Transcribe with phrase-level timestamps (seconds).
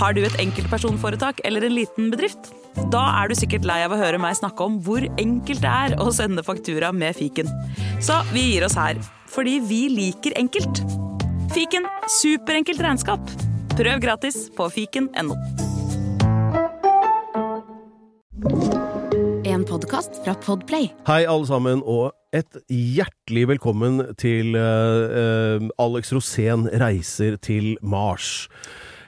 [0.00, 2.46] Har du et enkeltpersonforetak eller en liten bedrift?
[2.88, 5.96] Da er du sikkert lei av å høre meg snakke om hvor enkelt det er
[6.00, 7.50] å sende faktura med fiken.
[8.00, 8.96] Så vi gir oss her,
[9.28, 10.80] fordi vi liker enkelt.
[11.52, 11.84] Fiken
[12.16, 13.28] superenkelt regnskap.
[13.76, 15.36] Prøv gratis på fiken.no.
[19.44, 20.94] En podkast fra Podplay.
[21.10, 28.46] Hei, alle sammen, og et hjertelig velkommen til uh, uh, Alex Rosén reiser til Mars.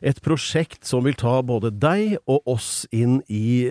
[0.02, 3.70] Et prosjekt som vil ta både deg og oss inn i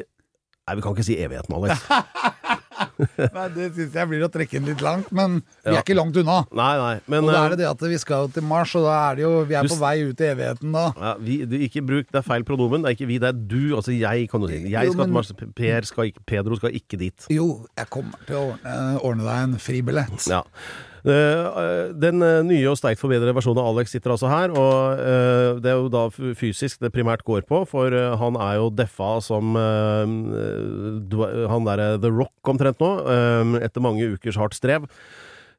[0.69, 1.81] Nei, vi kan ikke si evigheten, Alex.
[3.35, 5.79] Nei, Det syns jeg blir å trekke den litt langt, men vi Ja.
[5.79, 6.37] er ikke langt unna.
[6.53, 8.85] Nei, nei, men Og da er eh, det det at vi skal til Mars, og
[8.85, 10.85] da er det jo Vi er Du på vei ut i evigheten da.
[10.95, 12.83] ja, vi, du, Ikke bruk Det er feil pronomen.
[12.85, 13.75] Det er ikke vi, det er du.
[13.75, 14.61] Altså jeg, kan du si.
[14.71, 15.33] Jeg Jo, skal til Mars.
[15.57, 17.27] Per skal ikke, Pedro skal ikke dit.
[17.33, 20.29] Jo, jeg kommer til å ordne, ordne deg en fribillett.
[20.29, 20.43] Ja.
[21.01, 25.61] Eh, Den eh, nye og sterkt forbedrede versjonen av Alex sitter altså her, og eh,
[25.63, 26.03] det er jo da
[26.37, 30.15] fysisk det primært går på, for eh, han er jo deffa som eh,
[31.51, 34.85] han derre The Rock omtrent nå, eh, etter mange ukers hardt strev.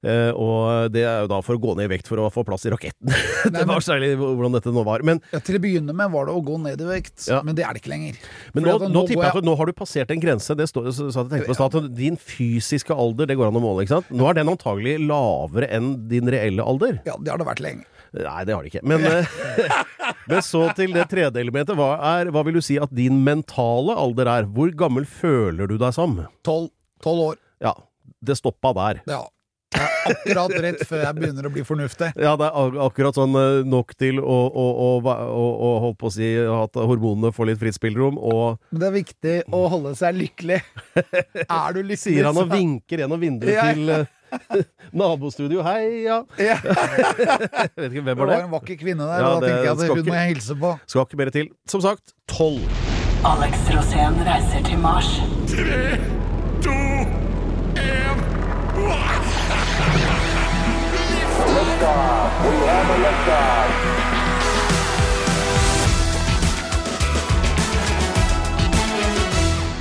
[0.03, 2.42] Eh, og det er jo da for å gå ned i vekt for å få
[2.47, 3.06] plass i raketten.
[3.47, 5.05] det men- var særlig hvordan dette nå var.
[5.06, 7.39] Men, Ja, til å begynne med var det å gå ned i vekt, Ja.
[7.47, 8.19] men det er det ikke lenger.
[8.55, 10.56] men nå, nå, nå tipper jeg at nå har du passert en grense.
[10.59, 13.84] Det står, så, så jeg på stad, din fysiske alder, det går an å måle,
[13.86, 14.11] ikke sant?
[14.11, 16.98] Nå er den antagelig lavere enn din reelle alder.
[17.06, 17.87] Ja, det har det vært lenge.
[18.12, 18.83] Nei, det har de ikke.
[18.84, 19.39] Men, eh,
[20.28, 21.78] men så til det tredje elementet.
[21.78, 24.50] Hva, er, hva vil du si at din mentale alder er?
[24.53, 26.19] Hvor gammel føler du deg som?
[26.44, 26.69] Tolv
[27.03, 27.39] tolv år.
[27.64, 27.72] Ja,
[28.22, 29.00] det stoppa der.
[29.09, 29.22] Ja.
[29.73, 32.09] Det er akkurat rett før jeg begynner å bli fornuftig.
[32.20, 36.11] Ja, det er akkurat sånn eh, nok til å, å, å, å, å holdt på
[36.11, 39.95] å si at hormonene får litt fritt spillerom, og Men det er viktig å holde
[39.98, 40.61] seg lykkelig.
[41.47, 43.69] Er du lykkelig, sier han og vinker gjennom vinduet Ja.
[43.73, 44.65] til eh,
[45.03, 45.62] nabostudio.
[45.67, 46.23] Hei, ja.
[46.41, 46.56] Ja.
[46.67, 49.65] Jeg vet ikke hvem Det var var en vakker kvinne der, Ja, og da tenker
[49.69, 50.75] jeg at hun ikke- må jeg hilse på.
[50.89, 51.48] Skal ikke mer til.
[51.69, 52.65] Som sagt, tolv.
[53.28, 55.12] Alex Rosén reiser til Mars.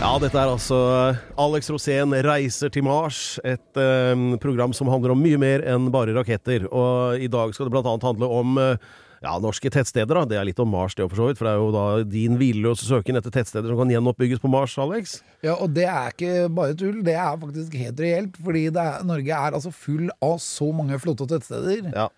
[0.01, 0.78] Ja, dette er altså
[1.39, 3.38] Alex Rosén reiser til Mars.
[3.45, 6.66] Et eh, program som handler om mye mer enn bare raketter.
[6.73, 8.89] Og i dag skal det annet handle om eh,
[9.21, 10.17] ja, norske tettsteder.
[10.17, 10.23] Da.
[10.25, 11.39] Det er litt om Mars, det for så vidt.
[11.39, 14.73] For det er jo da din hvileløse søken etter tettsteder som kan gjenoppbygges på Mars,
[14.81, 15.19] Alex.
[15.45, 18.41] Ja, og det er ikke bare tull, det er faktisk helt reelt.
[18.41, 21.93] Fordi det er, Norge er altså full av så mange flotte tettsteder.
[21.93, 22.09] Ja.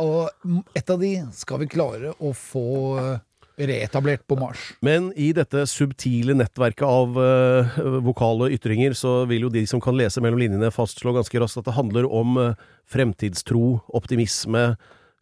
[0.00, 2.68] Og et av de skal vi klare å få
[3.00, 3.24] eh,
[3.70, 4.70] reetablert på Mars.
[4.84, 9.96] Men i dette subtile nettverket av uh, vokale ytringer, så vil jo de som kan
[9.98, 14.74] lese mellom linjene, fastslå ganske raskt at det handler om uh, fremtidstro, optimisme,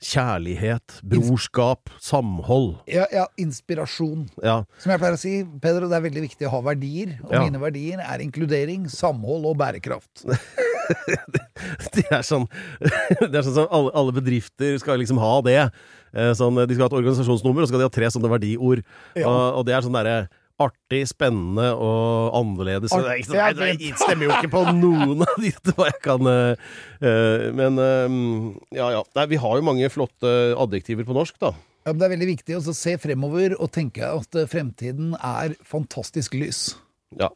[0.05, 2.77] kjærlighet, brorskap, samhold.
[2.87, 4.29] Ja, ja, inspirasjon.
[4.45, 4.61] Ja.
[4.79, 5.33] Som jeg pleier å si,
[5.63, 7.17] Pedro, det er veldig viktig å ha verdier.
[7.25, 7.43] Og Ja.
[7.45, 10.25] mine verdier er inkludering, samhold og bærekraft.
[11.93, 12.47] Det er sånn
[12.81, 15.59] Det er sånn som alle, alle bedrifter skal liksom ha det.
[16.15, 18.81] Eh, Sånn, de skal ha et organisasjonsnummer, og så skal de ha tre sånne verdiord.
[19.19, 19.27] Ja.
[19.29, 20.29] Og, og det er sånn derre
[20.63, 22.93] artig, spennende og annerledes.
[22.95, 26.01] Art, det, er ikke, sånn- det stemmer jo ikke på noen av de hva jeg
[26.05, 28.17] kan eh, eh, Men eh,
[28.79, 29.03] ja ja.
[29.19, 31.53] Nei, vi har jo mange flotte adjektiver på norsk, da.
[31.87, 36.35] Ja, men det er veldig viktig å se fremover og tenke at fremtiden er fantastisk
[36.37, 36.73] lys.
[37.17, 37.31] Ja.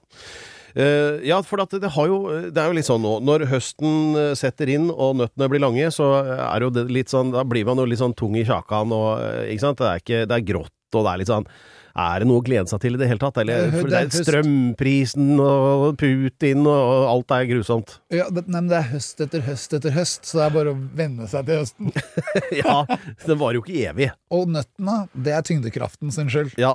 [0.72, 2.18] Uh, ja, for at det, har jo,
[2.48, 6.06] det er jo litt sånn nå Når høsten setter inn og nøttene blir lange, så
[6.24, 9.50] er jo det litt sånn Da blir man jo litt sånn tung i kjakan og
[9.52, 9.82] Ikke sant?
[9.82, 11.48] Det er, ikke, det er grått, og det er litt sånn
[11.92, 13.36] Er det noe å glede seg til i det hele tatt?
[13.42, 17.96] Eller, er- for det er strømprisen og Putin og alt er grusomt.
[18.12, 20.72] Ja, det, nei, men det er høst etter høst etter høst, så det er bare
[20.74, 21.92] å venne seg til høsten.
[22.62, 22.78] ja,
[23.26, 24.10] det varer jo ikke evig.
[24.32, 26.54] Og nøttene, det er tyngdekraften sin skyld.
[26.60, 26.72] Ja,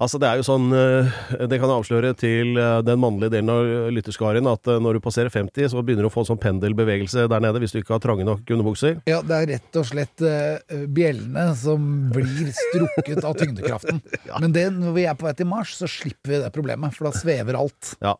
[0.00, 1.08] altså det er jo sånn eh,
[1.48, 5.04] Det kan jeg avsløre til eh, den mannlige delen av lytterskaren at eh, når du
[5.04, 8.02] passerer 50, så begynner du å få sånn pendelbevegelse der nede hvis du ikke har
[8.04, 8.98] trange nok underbukser.
[9.10, 14.00] Ja, det er rett og slett eh, bjellene som blir strukket av tyngdekraften.
[14.42, 17.08] Men det, når vi er på vei til Mars, så slipper vi det problemet, for
[17.08, 17.92] da svever alt.
[18.04, 18.14] Ja.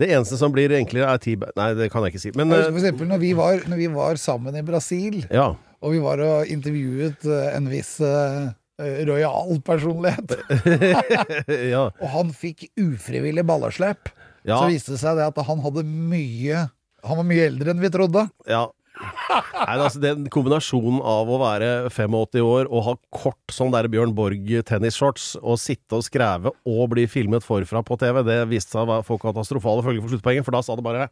[0.00, 2.32] Det eneste som blir enklere, er ti Nei, det kan jeg ikke si.
[2.38, 5.48] Men Jeg eh, for eksempel når vi, var, når vi var sammen i Brasil, ja.
[5.82, 8.52] og vi var og intervjuet eh, en viss eh,
[9.06, 10.34] royal personlighet,
[11.74, 11.84] ja.
[11.90, 14.10] og han fikk ufrivillig ballerslepp,
[14.44, 14.58] Ja.
[14.60, 16.66] så viste det seg det at han hadde mye
[17.08, 18.26] Han var mye eldre enn vi trodde.
[18.48, 18.66] ja.
[18.94, 24.14] Nei, altså Den kombinasjonen av å være 85 år og ha kort sånn der Bjørn
[24.14, 28.90] Borg tennisshorts og sitte og skreve og bli filmet forfra på TV, det viste seg
[28.90, 31.08] å få katastrofale følger for sluttpoenget, for da sa det bare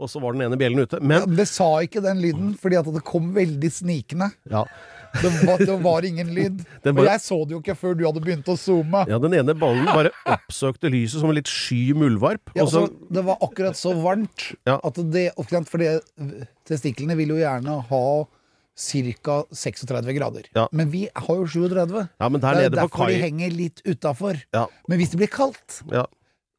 [0.00, 1.00] Og så var den ene bjellen ute.
[1.00, 4.30] Men Det sa ikke den lyden, fordi at det kom veldig snikende.
[4.52, 4.66] Ja.
[5.22, 6.60] Det var, det var ingen lyd.
[6.84, 9.04] Bare, Og jeg så det jo ikke før du hadde begynt å zoome.
[9.10, 12.52] Ja, den ene ballen bare oppsøkte lyset som en litt sky muldvarp.
[12.54, 14.78] Ja, altså, det var akkurat så varmt Ja.
[14.84, 15.30] at det
[15.70, 15.82] For
[16.68, 18.04] testiklene vil jo gjerne ha
[18.80, 19.34] ca.
[19.50, 20.46] 36 grader.
[20.56, 20.68] Ja.
[20.72, 22.06] Men vi har jo 37.
[22.20, 24.38] ja, det er på derfor de henger litt utafor.
[24.54, 26.06] ja, Men hvis det blir kaldt ja.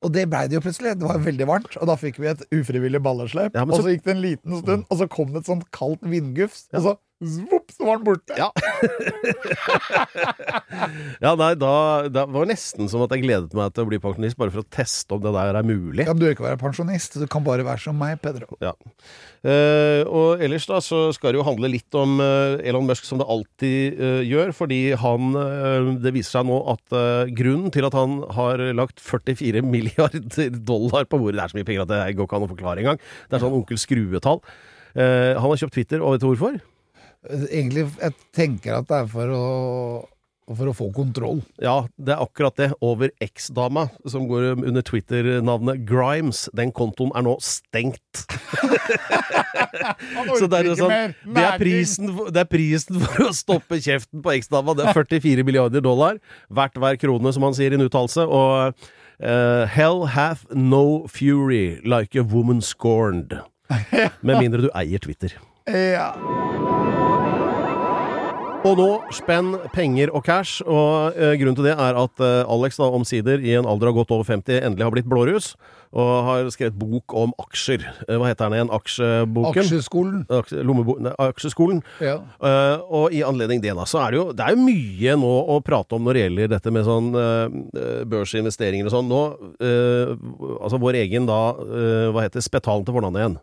[0.02, 0.96] Og det blei det jo plutselig.
[0.98, 1.76] Det var veldig varmt.
[1.78, 3.54] Og da fikk vi et ufrivillig balleslep.
[3.54, 5.46] Ja, men og så- så gikk det en liten stund, og så kom det et
[5.46, 8.36] sånt kaldt vindgufs, og så svopp, så var den borte.
[8.40, 8.50] Ja.
[11.22, 11.74] ja, nei, da,
[12.12, 14.64] da var det nesten som at jeg gledet meg til å bli pensjonist, bare for
[14.64, 16.06] å teste om det der er mulig.
[16.08, 18.50] Ja, du vil ikke være pensjonist, du kan bare være som meg, Pedro.
[18.64, 18.74] Ja.
[19.42, 23.22] Eh, og ellers da så skal det jo handle litt om eh, Elon Musk som
[23.22, 27.88] det alltid eh, gjør, fordi han eh, Det viser seg nå at eh, grunnen til
[27.88, 31.94] at han har lagt 44 milliarder dollar på bordet Det er så mye penger at
[31.94, 33.02] det går ikke an å forklare engang.
[33.30, 34.44] Det er sånn onkel Skrue-tall.
[34.92, 36.62] Eh, han har kjøpt Twitter, og vet du hvorfor?
[37.30, 39.42] Egentlig, jeg tenker at det er for å,
[40.58, 41.44] for å få kontroll.
[41.62, 42.72] Ja, det er akkurat det.
[42.82, 46.48] Over X-dama, som går under Twitter-navnet Grimes.
[46.58, 48.24] Den kontoen er nå stengt.
[50.40, 54.24] Så det er, sånn, det, er prisen, for- det er prisen for å stoppe kjeften
[54.26, 54.74] på X-dama.
[54.78, 56.18] Det er 44 milliarder dollar.
[56.50, 58.26] Verdt hver krone, som han sier i en uttalelse.
[58.26, 63.38] Og uh, Hell hath no fury like a woman scorned.
[64.26, 65.38] Med mindre du eier Twitter.
[65.70, 66.12] Ja.
[68.62, 72.76] Og nå spenn penger og cash, og eh, grunnen til det er at eh, Alex
[72.78, 75.48] da omsider, i en alder av godt over 50, endelig har blitt blårus,
[75.98, 77.82] og har skrevet bok om aksjer.
[78.06, 78.72] Eh, hva heter den igjen?
[78.78, 79.66] Aksjeboken?
[79.66, 80.22] Aksjeskolen.
[80.38, 81.82] Aksje, lommebo- nei, aksjeskolen.
[82.06, 82.20] Ja.
[82.38, 85.34] Eh, og i anledning det, da, så er det jo Det er jo mye nå
[85.56, 89.10] å prate om når det gjelder dette med sånn eh, børsinvesteringer og sånn.
[89.10, 89.24] Nå
[89.58, 90.14] eh,
[90.62, 93.42] Altså vår egen da eh, Hva heter Spetalen til fornavnet igjen?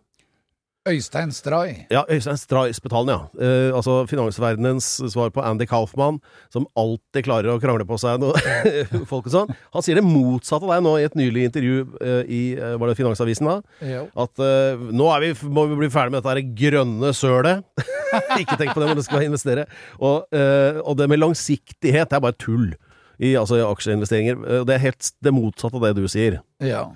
[0.88, 1.75] Øystein Stray.
[1.93, 3.20] Ja, Øystein Stray Spetalen, ja.
[3.40, 6.19] Eh, altså finansverdenens svar på Andy Kaufman,
[6.52, 8.35] som alltid klarer å krangle på seg noe
[9.11, 9.52] folk og sånn.
[9.76, 12.93] Han sier det motsatte av deg nå i et nylig intervju eh, i eh, Var
[12.93, 13.58] det Finansavisen, da?
[13.85, 14.05] Jo.
[14.25, 17.64] At eh, nå vi, må vi bli ferdig med dette her grønne sølet.
[18.40, 19.67] Ikke tenk på det når du skal investere.
[20.00, 22.70] Og, eh, og det med langsiktighet, det er bare tull.
[23.19, 24.37] I, altså, aksjeinvesteringer.
[24.46, 26.40] Eh, Det er helt det motsatte av det du sier.
[26.64, 26.87] ja.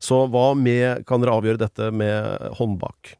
[0.00, 3.10] Så hva med Kan dere avgjøre dette med håndbak?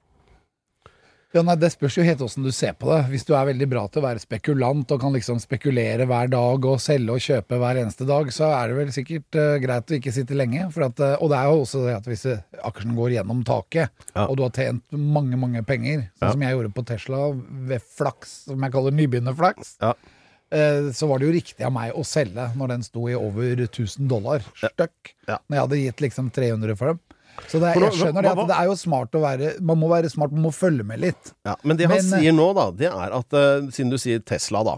[1.30, 3.04] Ja, nei, Det spørs jo helt åssen du ser på det.
[3.12, 6.64] Hvis du er veldig bra til å være spekulant og kan liksom spekulere hver dag
[6.66, 9.98] og selge og kjøpe hver eneste dag, så er det vel sikkert uh, greit å
[10.00, 10.66] ikke sitte lenge.
[10.74, 13.44] For at, uh, og det er jo også det at hvis eh, aksjen går gjennom
[13.46, 14.24] taket, Ja.
[14.26, 16.32] og du har tjent mange, mange penger, sånn Ja.
[16.34, 17.20] som jeg gjorde på Tesla
[17.70, 19.94] ved flaks, som jeg kaller nybegynnerflaks, Ja.
[19.94, 23.54] uh, så var det jo riktig av meg å selge når den sto i over
[23.68, 25.14] 1000 dollar støkk.
[25.30, 25.38] Ja.
[25.46, 27.00] Når jeg hadde gitt liksom 300 for dem.
[27.48, 29.88] Så det, For jeg skjønner det at det er jo smart å være Man må
[29.90, 31.32] være smart, man må følge med litt.
[31.46, 33.98] Ja, men det han Men, eh, sier nå, da, det er at eh, Siden du
[34.00, 34.76] sier Tesla, da.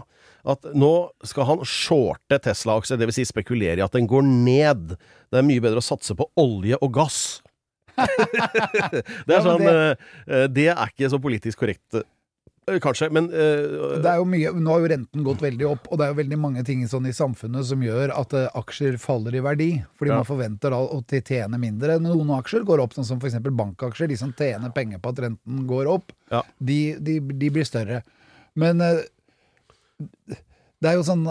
[0.53, 0.91] At nå
[1.23, 3.21] skal han shorte Tesla-aksjer, dvs.
[3.21, 4.97] Si spekulere i at den går ned.
[5.31, 7.21] Det er mye bedre å satse på olje og gass.
[7.93, 12.01] det er sånn eh, Det er ikke så politisk korrekt,
[12.83, 15.97] kanskje, men eh, Det er jo mye, Nå har jo renten gått veldig opp, og
[15.99, 19.35] det er jo veldig mange ting sånn i samfunnet som gjør at uh, aksjer faller
[19.35, 19.69] i verdi.
[19.99, 20.15] Fordi Ja.
[20.21, 21.99] man forventer da å t- tjene mindre.
[21.99, 23.35] Noen aksjer går opp, sånn som f.eks.
[23.43, 24.07] bankaksjer.
[24.07, 26.41] De som tjener penger på at renten går opp, Ja.
[26.59, 28.03] de, de, de blir større.
[28.55, 29.01] Men uh,
[30.83, 31.27] det er jo sånn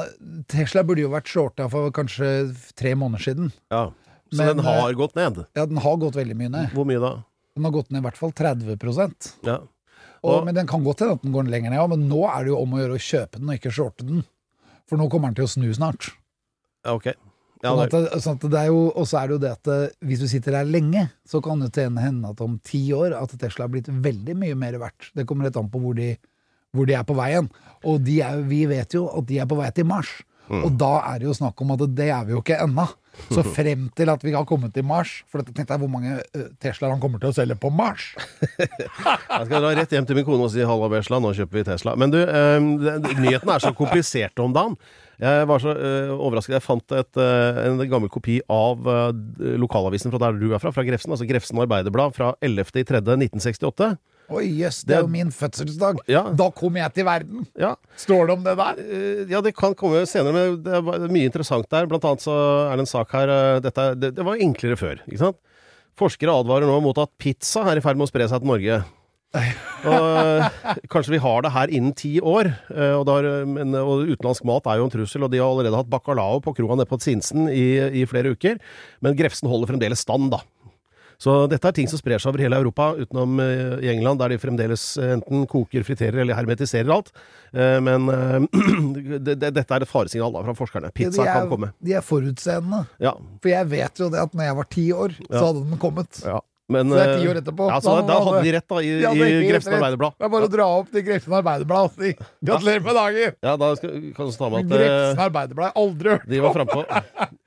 [0.49, 3.53] Tesla burde jo vært shorta for kanskje tre måneder siden.
[3.70, 3.91] ja.
[4.32, 5.43] Så Men, den har gått ned.
[5.53, 6.70] Ja, den har gått veldig mye ned.
[6.72, 7.10] Hvor mye da?
[7.53, 9.58] Den har gått ned i hvert fall 30 Ja.
[10.22, 12.44] Og, Og- men den kan godt hende at den går lenger ned, men nå er
[12.44, 14.24] det jo om å gjøre å kjøpe den og ikke shorte den.
[14.86, 16.12] For nå kommer den til å snu snart.
[16.84, 17.14] ok.
[17.62, 19.69] Ja, Sånn at, sånn at det er jo, og så er det jo det at
[19.70, 23.31] eh, hvis du sitter der lenge, så kan det hende at om ti år at
[23.38, 25.12] Tesla har blitt veldig mye mer verdt.
[25.14, 26.17] Det kommer litt an på hvor de,
[26.74, 27.46] hvor de er på veien.
[27.86, 30.10] Og de er, vi vet jo at de er på vei til Mars.
[30.49, 30.65] Mm.
[30.67, 32.89] Og da er det jo snakk om at det er vi jo ikke ennå.
[33.32, 36.15] Så frem til at vi har kommet til Mars For dette tenkte jeg hvor mange
[36.17, 38.15] eh, Teslaer han kommer til å selge på Mars.
[38.58, 41.65] Jeg skal dra rett hjem til min kone og si 'halla, Besla, nå kjøper vi
[41.69, 41.96] Tesla'.
[42.01, 42.58] Men du, eh,
[43.20, 44.79] nyheten er så komplisert om dagen.
[45.22, 46.56] Jeg var så eh, overrasket.
[46.56, 50.72] Jeg fant et, eh, en gammel kopi av eh, lokalavisen fra der du er fra,
[50.75, 51.13] fra Grefsen.
[51.15, 53.93] Altså Grefsen Arbeiderblad fra 11.3.1968.
[54.32, 56.01] Oi jøss, det Det- er jo min fødselsdag.
[56.08, 56.22] Ja.
[56.32, 57.46] Da kom jeg til verden!
[57.58, 58.81] Ja, Står det om det der?
[58.81, 61.86] eh, ja, det kan komme senere, men det er mye interessant der.
[61.86, 62.34] Blant annet så
[62.72, 65.36] er det en sak her eh, dette, det, det var enklere før, ikke sant?
[66.01, 68.82] Forskere advarer nå mot at pizza er i ferd med å spre seg til Norge.
[69.89, 70.48] Og eh,
[70.93, 72.51] kanskje vi har det her innen ti år.
[73.01, 75.91] Og, eh, men, og utenlandsk mat er jo en trussel, og de har allerede hatt
[75.93, 77.65] bacalao på kroa nede på Sinsen i,
[78.03, 78.60] i flere uker.
[79.05, 80.41] Men Grefsen holder fremdeles stand, da.
[81.22, 84.34] Så dette er ting som sprer seg over hele Europa, utenom eh, i England, der
[84.34, 87.12] de fremdeles eh, enten koker, friterer eller hermetiserer alt.
[87.55, 88.08] Eh, men
[89.22, 90.91] det, det, dette er et faresignal da fra forskerne.
[90.96, 91.70] Pizza ja, er, kan komme.
[91.79, 92.84] De er forutseende.
[93.02, 95.82] Ja, For jeg vet jo det at når jeg var ti år, så hadde den
[95.82, 96.24] kommet.
[96.26, 96.41] ja.
[96.72, 97.69] Men, Så det er ti eh, år etterpå.
[97.70, 99.76] Ja, så da, da hadde de rett, da, i, i Grefsen.
[99.79, 100.17] Arbeiderblad.
[100.19, 102.12] Det er bare å dra opp til Grefsen Arbeiderblad og si
[102.43, 103.36] gratulerer med dagen!
[103.46, 106.43] Ja, da skal, kan du ta med at Grefsen eh, Arbeiderblad har aldri hørt de
[106.43, 106.84] var frampå.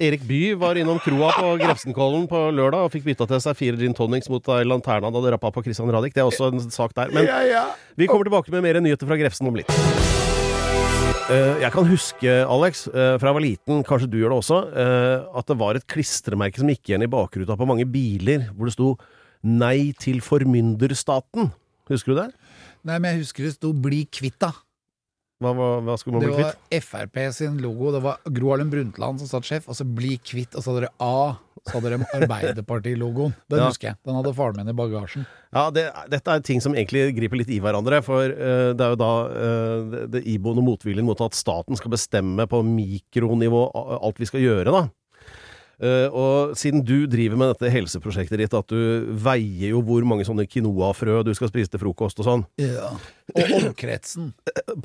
[0.07, 3.79] Erik Bye var innom kroa på Grefsenkollen på lørdag og fikk bytta til seg fire
[3.81, 6.15] gin tonics mot lanterna da det rappa på Christian Radich.
[6.15, 7.13] Det er også en sak der.
[7.15, 7.65] Men ja, ja.
[7.97, 10.04] vi kommer tilbake med mer nyheter fra Grefsen om litt.
[11.25, 14.57] Eh, Jeg kan huske, Alex, eh, fra jeg var liten, kanskje du gjør det også,
[14.77, 18.65] eh, at det var et klistremerke som gikk igjen i bakruta på mange biler, hvor
[18.69, 18.97] det sto
[19.43, 21.51] 'Nei til formynderstaten'.
[21.89, 22.33] Husker du det?
[22.83, 24.53] Nei, men jeg husker det sto 'Bli kvitta'.
[25.43, 26.55] Hva, hva, hva skulle man Det bli var?
[26.85, 27.89] Frp sin logo.
[27.91, 30.85] Det var Gro Harlem Brundtland som satt sjef, og så 'Bli kvitt', og så hadde
[30.85, 31.35] dere A.
[31.65, 33.33] Så hadde dere Arbeiderparti-logoen.
[33.49, 33.67] Den Ja.
[33.67, 33.95] husker jeg.
[34.05, 35.25] Den hadde faren min i bagasjen.
[35.53, 38.01] Ja, det, Dette er ting som egentlig griper litt i hverandre.
[38.03, 41.91] For uh, det er jo da uh, det, det iboende motviljen mot at staten skal
[41.91, 44.89] bestemme på mikronivå alt vi skal gjøre, da.
[45.81, 50.23] Eh, og siden du driver med dette helseprosjektet ditt, at du veier jo hvor mange
[50.27, 52.93] sånne quinoafrø du skal spise til frokost og sånn, Ja.
[53.35, 54.27] Og omkretsen.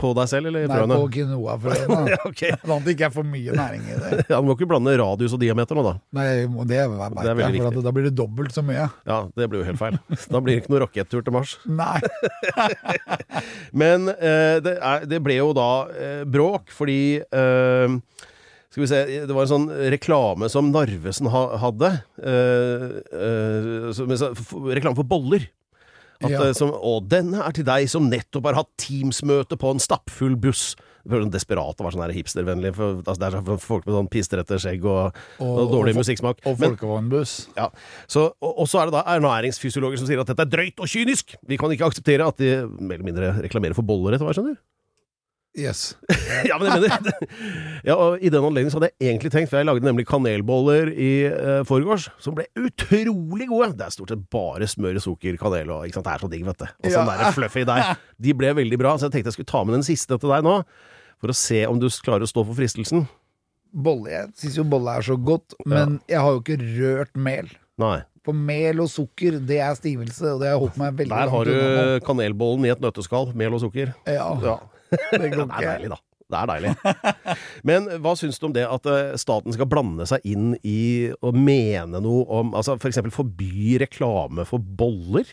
[0.01, 1.99] på deg selv eller i Nei, på quinoafrøene.
[2.15, 2.55] Ja, okay.
[2.65, 4.25] Sånn at det ikke er for mye næring i det.
[4.33, 5.93] Ja, Du må ikke blande radius og diameter nå, da.
[6.17, 8.89] Nei, det veldig jeg, for at da blir det dobbelt så mye.
[9.07, 9.99] Ja, det blir jo helt feil.
[10.33, 11.59] Da blir det ikke noe rakettur til Mars.
[11.69, 12.01] Nei.
[13.83, 17.97] Men eh, det, er, det ble jo da eh, bråk, fordi eh,
[18.71, 21.89] Skal vi se Det var en sånn reklame som Narvesen ha, hadde.
[22.23, 24.13] Eh, eh, som,
[24.71, 25.49] reklame for boller.
[26.23, 26.43] At, Ja.
[26.45, 30.37] eh, som, og denne er til deg som nettopp har hatt Teams-møte på en stappfull
[30.37, 30.77] buss.
[31.09, 32.75] Var sånn desperat å være sånn hipstervennlig.
[32.77, 36.03] For, altså, det er sånn folk med sånn pistrete skjegg og, og, Og- dårlig og-
[36.05, 36.43] musikksmak.
[36.45, 37.49] Og folkevognbuss.
[37.57, 37.71] ja,
[38.07, 40.87] så, og, og så er det da ernæringsfysiologer som sier at dette er drøyt og
[40.93, 41.35] kynisk.
[41.49, 44.45] Vi kan ikke akseptere at de mer eller mindre reklamerer for boller etter hva jeg
[44.45, 44.61] skjønner.
[45.61, 45.81] Yes.
[46.49, 47.13] ja, men jeg mener
[47.85, 51.11] Ja, og I den anledning hadde jeg egentlig tenkt, for jeg lagde nemlig kanelboller i
[51.29, 53.71] eh, forgårs, som ble utrolig gode.
[53.79, 56.09] Det er stort sett bare smør, sukker, kanel og ikke sant?
[56.09, 56.67] Det er så digg, vet du.
[56.71, 57.19] Og sånn Ja.
[57.21, 57.93] der fluffy deig.
[58.27, 60.47] De ble veldig bra, så jeg tenkte jeg skulle ta med den siste til deg
[60.47, 60.59] nå.
[61.21, 63.05] For å se om du klarer å stå for fristelsen.
[63.71, 64.09] Bolle.
[64.15, 67.51] Jeg syns jo bolle er så godt, men jeg har jo ikke rørt mel.
[67.81, 67.99] Nei.
[68.27, 71.31] For mel og sukker, det er stivelse, og det har jeg holdt meg veldig Der
[71.33, 73.31] har du kanelbollen i et nøtteskall.
[73.39, 73.95] Mel og sukker.
[74.09, 74.59] Ja, Ja.
[75.21, 75.67] det går Det er ikke.
[75.67, 76.01] deilig, da.
[76.31, 76.73] Det er deilig.
[77.69, 81.33] Men hva syns du om det at eh, staten skal blande seg inn i å
[81.35, 83.01] mene noe om Altså f.eks.
[83.09, 85.27] For forby reklame for boller?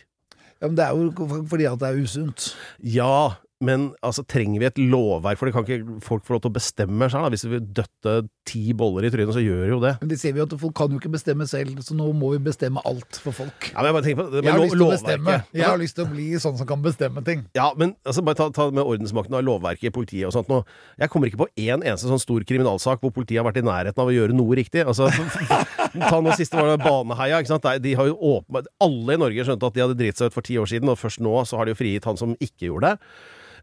[0.58, 2.48] Ja, men det er jo fordi at det er usunt.
[2.82, 5.40] Ja, men altså, trenger vi et lovverk?
[5.40, 7.24] For det kan ikke folk få lov til å bestemme seg?
[7.26, 8.14] da Hvis vi vil døtte
[8.48, 9.94] ti boller i trynet, så gjør vi jo det.
[10.02, 12.30] Men det ser vi jo at folk kan jo ikke bestemme selv, så nå må
[12.36, 13.70] vi bestemme alt for folk.
[13.74, 15.38] Ja, men jeg på Jeg har lyst til å bestemme.
[15.58, 17.48] Jeg har lyst til å bli sånn som kan bestemme ting.
[17.58, 20.62] Ja, men altså, bare ta, ta med ordensmakten av lovverket i politiet og sånt nå.
[21.02, 24.04] Jeg kommer ikke på én eneste sånn stor kriminalsak hvor politiet har vært i nærheten
[24.04, 24.86] av å gjøre noe riktig.
[24.86, 25.10] Altså,
[26.12, 27.42] ta nå siste var det Baneheia.
[27.42, 27.66] ikke sant?
[27.82, 28.70] De har jo åpen...
[28.84, 31.00] Alle i Norge skjønte at de hadde driti seg ut for ti år siden, og
[31.02, 33.12] først nå så har de jo frigitt han som ikke gjorde det.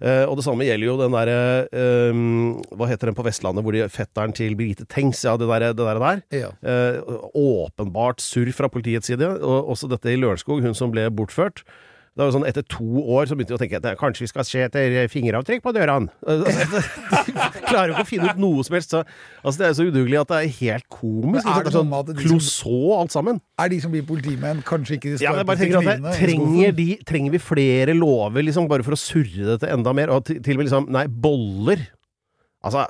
[0.00, 1.38] Eh, og det samme gjelder jo den derre
[1.70, 2.18] uh,
[2.74, 5.86] Hva heter den på Vestlandet hvor de fetteren til Birgitte Tengs, ja, det derre det
[5.86, 6.02] der.
[6.02, 6.22] der.
[6.34, 6.50] Ja.
[6.60, 9.28] Uh, åpenbart surr fra politiets side.
[9.40, 11.64] Og også dette i Lørenskog, hun som ble bortført.
[12.14, 14.44] Det var sånn Etter to år så begynte vi å tenke at kanskje vi skal
[14.46, 16.12] se etter fingeravtrykk på dørene.
[17.66, 18.94] Klarer jo ikke å finne ut noe som helst.
[18.94, 19.00] Så,
[19.42, 21.48] altså Det er så udugelig at det er helt komisk.
[21.50, 23.42] Er det sånn at de som- alt sammen.
[23.58, 26.72] Er de som blir politimenn, kanskje ikke de Ja, jeg bare tenker at det, trenger,
[26.78, 30.14] de, trenger vi flere lover liksom bare for å surre dette enda mer?
[30.14, 31.82] Og til, til og med liksom Nei, boller.
[32.62, 32.86] Altså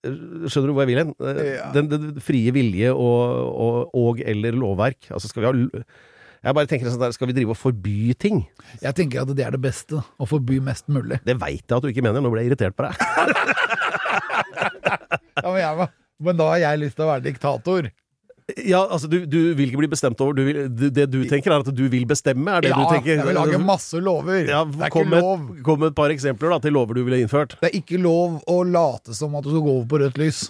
[0.00, 1.10] Skjønner du hvor jeg vil hen?
[1.20, 5.10] Den, Den, den frie vilje og, og, og eller lovverk.
[5.12, 5.84] Altså skal vi ha
[6.40, 8.42] Jeg bare tenker sånn der, Skal vi drive og forby ting?
[8.80, 11.20] Jeg tenker at det er det beste, å forby mest mulig.
[11.26, 12.24] Det veit jeg at du ikke mener.
[12.24, 12.94] Nå ble jeg irritert på deg.
[15.40, 15.86] Ja, men, jeg,
[16.20, 17.86] men da har jeg lyst til å være diktator.
[18.66, 21.62] Ja, altså du, du vil ikke bli bestemt over du vil, Det du tenker, er
[21.62, 22.56] at du vil bestemme?
[22.56, 23.12] Er det ja, du tenker?
[23.14, 24.42] jeg vil lage masse lover.
[24.48, 25.46] ja, det er ikke med, lov.
[25.66, 27.56] kom med et par eksempler da, til lover du ville innført.
[27.62, 30.44] Det er ikke lov å late som at du skal gå over på rødt lys.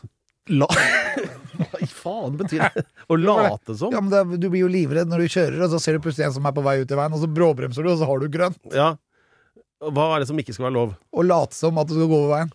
[0.50, 0.70] La...
[1.61, 2.85] Hva i faen betyr det?
[3.11, 3.93] Å late som?
[3.95, 6.26] Ja, men det, Du blir jo livredd når du kjører, og så ser du plutselig
[6.31, 8.19] en som er på vei ut i veien, og så bråbremser du, og så har
[8.23, 8.61] du grønt.
[8.75, 8.90] Ja.
[9.81, 10.90] Hva er det som ikke skal være lov?
[11.17, 12.50] Å late som at du skal gå over veien.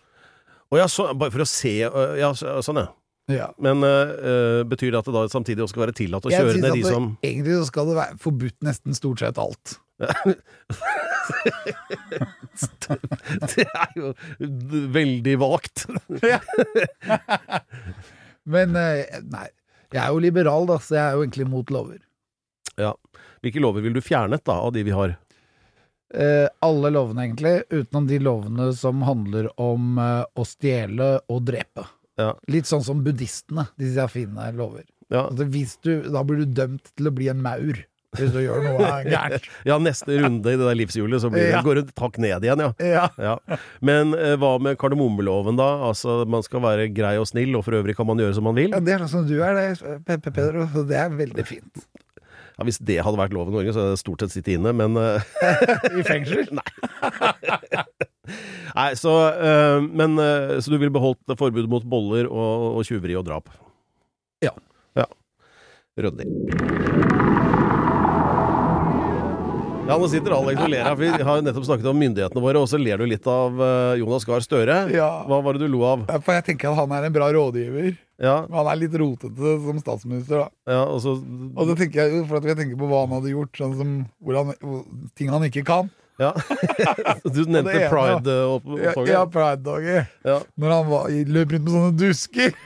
[0.70, 2.88] Å ja, så, bare for å se Ja, så- sånn, ja.
[3.26, 3.48] Ja.
[3.58, 6.60] Men øh, betyr det at det da samtidig også skal være tillatt å Jeg kjøre
[6.62, 9.74] ned de det, som Egentlig så skal det være forbudt nesten stort sett alt.
[13.56, 14.12] Det er jo
[14.94, 15.86] veldig vagt.
[18.46, 19.48] Men eh, nei,
[19.92, 22.00] jeg er jo liberal, da, så jeg er jo egentlig mot lover.
[22.80, 22.94] Ja.
[23.44, 25.16] Hvilke lover vil du fjernet da, av de vi har?
[26.14, 31.86] Eh, alle lovene, egentlig, utenom de lovene som handler om eh, å stjele og drepe.
[32.20, 32.30] Ja.
[32.50, 34.86] Litt sånn som buddhistene, de sier fine lover.
[35.12, 37.78] Ja, Altså, hvis du, da blir du dømt til å bli en maur
[38.16, 39.44] hvis du gjør noe gærent.
[39.66, 41.62] ja neste runde i det der livshjulet, så blir det, Ja.
[41.66, 42.70] går det takk ned igjen, ja.
[42.80, 43.08] Ja.
[43.18, 43.58] ja.
[43.84, 45.66] Men eh, hva med kardemommeloven, da?
[45.90, 48.56] Altså, man skal være grei og snill, og for øvrig kan man gjøre som man
[48.56, 48.70] vil.
[48.72, 50.68] ja, det er sånn som du er, det, Pepe Pedro.
[50.72, 51.86] så Det er veldig fint.
[52.56, 54.72] Ja, hvis det hadde vært lov i Norge, så hadde jeg stort sett sittet inne,
[54.72, 55.20] men eh,
[56.00, 56.46] I fengsel?
[56.56, 57.84] Nei,
[58.76, 63.14] Nei, så øh, Men øh, Så du ville beholdt forbudet mot boller og, og tjuveri
[63.20, 63.52] og drap?
[64.42, 64.50] Ja.
[64.96, 65.04] Ja.
[66.00, 66.26] Ryddig.
[69.86, 72.42] Ja, nå sitter Alex og ler her, for vi har jo nettopp snakket om myndighetene
[72.42, 74.78] våre, og så ler du litt av eh, Jonas Gahr Støre.
[74.90, 75.06] Ja.
[75.30, 76.02] Hva var det du lo av?
[76.10, 77.92] Ja, For jeg tenker at han er en bra rådgiver.
[78.18, 80.72] Ja, Han er litt rotete som statsminister, da.
[80.72, 83.34] ja og så Og så tenker jeg for at jeg tenker på hva han hadde
[83.34, 83.90] gjort, sånn som
[84.24, 84.54] hvordan,
[85.20, 85.92] ting han ikke kan.
[86.18, 86.32] Ja.
[87.36, 89.12] Du nevnte pride-opptoget.
[89.12, 90.08] ja pride-dagen.
[90.26, 90.40] Ja.
[90.56, 92.56] Når han var, løp rundt med sånne dusker.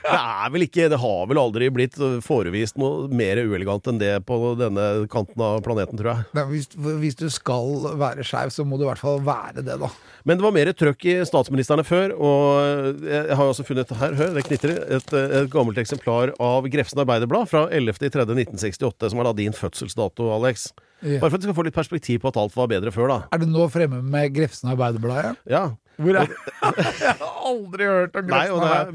[0.00, 4.12] Det er vel ikke Det har vel aldri blitt forevist noe mer uelegant enn det
[4.26, 6.28] på denne kanten av planeten, tror jeg.
[6.36, 6.70] Nei, hvis,
[7.02, 9.90] hvis du skal være skeiv, så må du i hvert fall være det, da.
[10.28, 14.34] Men det var mer trøkk i statsministrene før, og jeg har også funnet her, hør,
[14.36, 19.56] det knitrer, et, et gammelt eksemplar av Grefsen Arbeiderblad fra 11.3.1968, som er da din
[19.56, 20.70] fødselsdato, Alex.
[21.00, 21.20] Ja.
[21.22, 23.20] Bare for at du skal få litt perspektiv på at alt var bedre før, da.
[23.32, 25.22] Er du nå fremme med Grefsen Arbeiderblad?
[25.24, 25.32] Ja?
[25.48, 25.62] Ja.
[26.00, 26.28] Hvor er
[27.04, 28.28] Jeg har aldri hørt om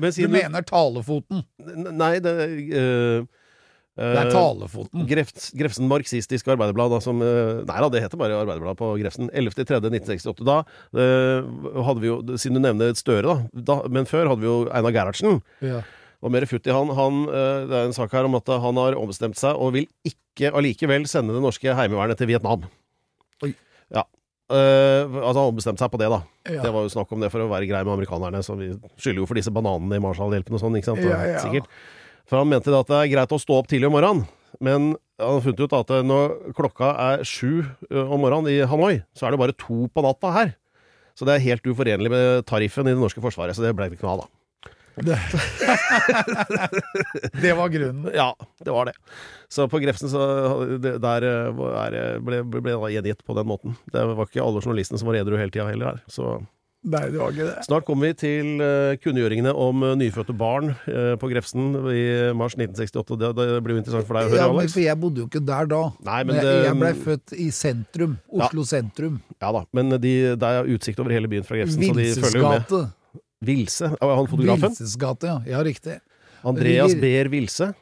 [0.02, 1.42] men Du mener talefoten?
[1.96, 2.36] Nei, det
[2.76, 3.26] uh,
[3.96, 5.06] Det er talefoten.
[5.10, 9.30] Grefs, Grefsen Marxistisk Arbeiderblad, da, som øh, Nei da, det heter bare Arbeiderbladet på Grefsen.
[9.32, 10.42] 11.3.1968.
[10.48, 14.50] Da uh, hadde vi jo, siden du nevner Støre, da, da Men før hadde vi
[14.50, 15.40] jo Einar Gerhardsen.
[15.64, 15.84] Ja.
[16.26, 16.92] Og mer futt i han.
[16.98, 19.88] han uh, det er en sak her om at han har ombestemt seg og vil
[20.08, 22.66] ikke allikevel sende det norske heimevernet til Vietnam.
[23.46, 23.54] Oi.
[24.46, 26.20] Eh, altså han ombestemte seg på det, da.
[26.46, 26.62] Ja.
[26.68, 28.72] Det var jo snakk om det for å være grei med amerikanerne, så vi
[29.02, 31.06] skylder jo for disse bananene i Marshall-hjelpen og sånn, ikke sant?
[31.06, 31.40] Ja, ja.
[31.42, 31.70] Sikkert.
[32.30, 34.28] For han mente at det er greit å stå opp tidlig om morgenen,
[34.64, 39.28] men han har funnet ut at når klokka er sju om morgenen i Hanoi, så
[39.28, 40.56] er det bare to på natta her.
[41.16, 43.98] Så det er helt uforenlig med tariffen i det norske forsvaret, så det ble det
[43.98, 44.45] ikke noe av, da.
[47.42, 48.10] Det var grunnen.
[48.16, 48.30] Ja,
[48.64, 48.94] det var det.
[49.52, 50.22] Så på Grefsen så
[50.82, 53.76] det, der eh, ble, ble det gjengitt på den måten.
[53.92, 56.04] Det var ikke alle journalistene som var edru hele tida heller her.
[56.12, 56.38] Så
[56.86, 57.62] Nei, det var ikke det.
[57.66, 62.04] snart kommer vi til eh, kunngjøringene om eh, nyfødte barn på Grefsen i
[62.38, 63.18] mars 1968.
[63.24, 64.76] Det, det blir jo interessant for deg å høre, Ja, men Alex.
[64.78, 65.80] for jeg bodde jo ikke der da.
[66.06, 68.14] Nei, men jeg, det- jeg blei født i sentrum.
[68.38, 69.18] Oslo sentrum.
[69.42, 72.44] Ja da, men de, det er utsikt over hele byen fra Grefsen, så de følger
[72.44, 72.94] jo med.
[73.46, 74.70] Vilse, han fotografen?
[74.70, 75.42] Vilsesgate, ja.
[75.48, 76.00] Ja, riktig.
[76.46, 77.74] Andreas Behr Vilse.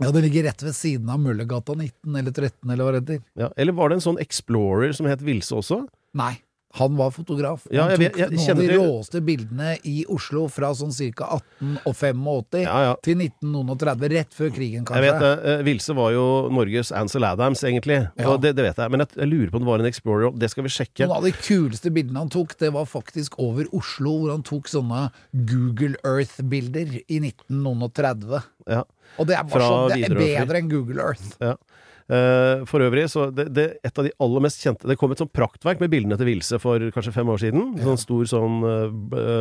[0.00, 3.24] Ja, Det ligger rett ved siden av Møllergata 19 eller 13, eller hva det heter.
[3.38, 3.50] Ja.
[3.56, 5.82] Eller var det en sånn Explorer som het Vilse også?
[6.16, 6.34] Nei.
[6.80, 7.66] Han var fotograf.
[7.70, 11.36] Ja, han jeg tok noen av de råeste bildene i Oslo fra sånn ca.
[11.60, 12.94] 1885 Ja, ja.
[13.04, 15.02] til 1930, rett før krigen, kanskje.
[15.02, 15.32] Jeg vet det.
[15.52, 17.98] eh, Vilse var jo Norges Ansel Adams, egentlig.
[18.16, 18.90] Det, det vet jeg.
[18.94, 20.32] Men jeg, jeg lurer på om det var en Explorer.
[20.40, 21.04] Det skal vi sjekke.
[21.06, 24.70] Noen av de kuleste bildene han tok, det var faktisk over Oslo, hvor han tok
[24.72, 25.04] sånne
[25.52, 28.40] Google Earth-bilder i 1930.
[28.72, 28.82] Ja.
[29.20, 31.34] Og det er bare sånn, det er bedre enn Google Earth.
[31.42, 31.56] Ja.
[32.10, 35.20] Eh, for øvrig, så det, det, et av de aller mest kjente Det kom et
[35.22, 37.68] sånt praktverk med bildene til Vilse for kanskje fem år siden.
[37.82, 38.88] Sånn stor sånn uh,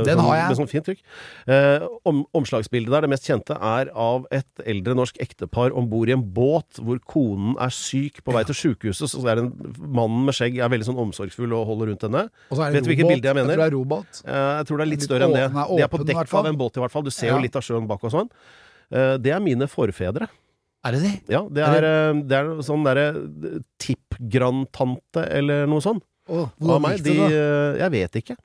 [0.05, 0.51] Den sånn, har jeg.
[0.51, 1.01] Med sånn fint trykk.
[1.49, 6.11] Uh, om, omslagsbildet der, det mest kjente, er av et eldre norsk ektepar om bord
[6.11, 9.09] i en båt hvor konen er syk på vei til sjukehuset.
[9.15, 12.25] Så er det en mannen med skjegg er veldig sånn omsorgsfull og holder rundt henne.
[12.51, 13.55] Vet du hvilket bilde jeg mener?
[13.55, 14.21] tror det er robåt.
[14.21, 15.47] Jeg tror det er litt Litt større enn det.
[15.49, 17.03] åpen- De er på dekk av en båt i hvert fall.
[17.03, 18.29] Du ser jo litt av sjøen bak og sånn.
[18.91, 20.27] Det er mine forfedre.
[20.83, 21.13] Er det det?
[21.29, 21.81] Ja, det Er er,
[22.13, 22.21] det?
[22.31, 23.07] det er sånn derre
[23.81, 26.03] tippgrandtante eller noe sånt.
[26.29, 26.97] Oh, hvor hvordan meg.
[26.97, 27.27] gikk det, da?
[27.27, 28.35] eh, jeg vet ikke.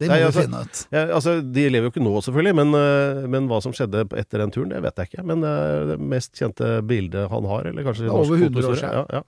[0.00, 0.86] Det Nei, må altså- vi finne ut.
[0.90, 4.38] Jeg, altså, de lever jo ikke nå, selvfølgelig, men, eh, men hva som skjedde etter
[4.42, 5.24] den turen, det vet jeg ikke.
[5.24, 8.76] Men det er det mest kjente bildet han har, eller kanskje norsk over 100 år
[8.76, 8.92] siden.
[8.92, 9.22] Ja, ja.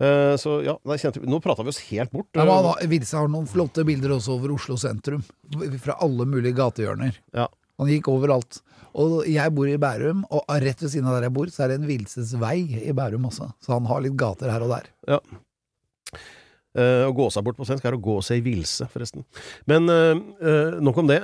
[0.00, 2.28] Eh, så ja, nei, kjente, nå prata vi oss helt bort.
[2.34, 5.22] Ja, men Vilse har noen flotte bilder også over Oslo sentrum.
[5.80, 7.16] Fra alle mulige gatehjørner.
[7.34, 7.48] Ja.
[7.80, 8.60] Han gikk overalt.
[9.00, 11.72] Og jeg bor i Bærum, og rett ved siden av der jeg bor, så er
[11.72, 13.52] det en villsesvei i Bærum også.
[13.62, 14.90] Så han har litt gater her og der.
[15.08, 15.20] Ja.
[16.70, 19.24] Uh, å gå seg bort på svensk er å gå seg i vilse, forresten.
[19.70, 21.18] Men uh, uh, nok om det.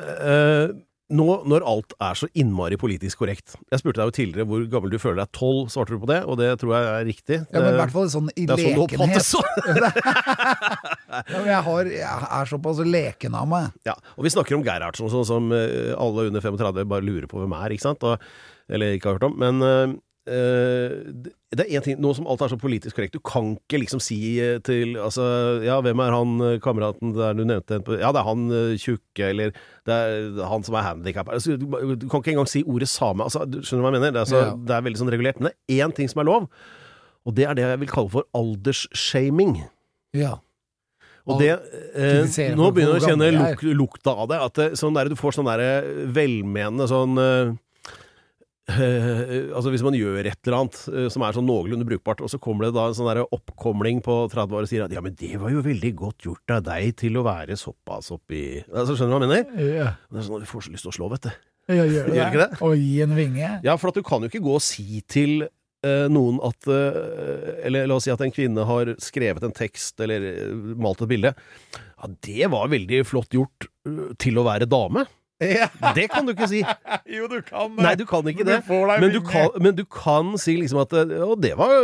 [1.15, 4.91] Nå når alt er så innmari politisk korrekt Jeg spurte deg jo tidligere hvor gammel
[4.91, 5.31] du føler deg.
[5.39, 7.39] Tolv, svarte du på det, og det tror jeg er riktig.
[7.53, 9.23] Ja, men i hvert fall sånn i det er sånn det lekenhet.
[9.23, 9.31] oppfattes.
[11.17, 13.71] Ja, men jeg, har, jeg er såpass leken av meg.
[13.87, 17.41] Ja, og vi snakker om Gerhardsen sånn som eh, alle under 35 bare lurer på
[17.41, 18.03] hvem er, ikke sant?
[18.05, 18.21] Og,
[18.69, 19.39] eller ikke har hørt om.
[19.41, 19.95] Men, eh,
[20.27, 24.01] det er én ting Nå som alt er så politisk korrekt, du kan ikke liksom
[24.03, 25.25] si eh, til Altså,
[25.65, 27.79] ja, hvem er han eh, kameraten der du nevnte?
[28.01, 29.53] Ja, det er han eh, tjukke, eller
[29.87, 31.37] det er han som er handikappa.
[31.39, 33.23] Altså, du, du kan ikke engang si ordet same.
[33.27, 34.17] Altså, du skjønner hva jeg mener?
[34.17, 34.57] Det er, så, Ja.
[34.69, 35.39] det er veldig sånn regulert.
[35.41, 36.49] Men det er én ting som er lov,
[37.27, 39.57] og det er det jeg vil kalle for aldersshaming.
[40.17, 40.37] Ja.
[41.27, 44.43] Og det eh, Nå begynner jeg å kjenne luk, lukta av det.
[44.49, 45.71] At det, sånn der, du får sånn derre
[46.15, 47.19] velmenende sånn
[49.57, 52.41] altså Hvis man gjør et eller annet eh, som er sånn noenlunde brukbart, og så
[52.43, 55.15] kommer det da en sånn der oppkomling på 30 år og sier at ja, men
[55.19, 59.23] det var jo veldig godt gjort av deg til å være såpass oppi altså, Skjønner
[59.23, 59.77] du hva jeg mener?
[59.77, 61.31] Ja, Det er sånn at Vi får så lyst til å slå, vet du.
[61.77, 62.59] ja gjør Gjør ikke det?
[62.67, 63.53] Og gi en vinge.
[63.67, 67.53] Ja, for at du kan jo ikke gå og si til uh, noen at eh,
[67.69, 70.27] Eller la oss si at en kvinne har skrevet en tekst eller
[70.75, 71.37] malt et bilde.
[71.95, 73.71] Ja, det var veldig flott gjort
[74.19, 75.07] til å være dame.
[75.43, 75.67] Ja.
[75.97, 76.63] Det kan du ikke si.
[77.17, 77.83] Jo, du kan det.
[77.85, 78.63] Nei, du kan ikke det.
[78.65, 78.73] Du
[79.03, 81.75] Men du kan, men du kan si liksom at eh, Å, det var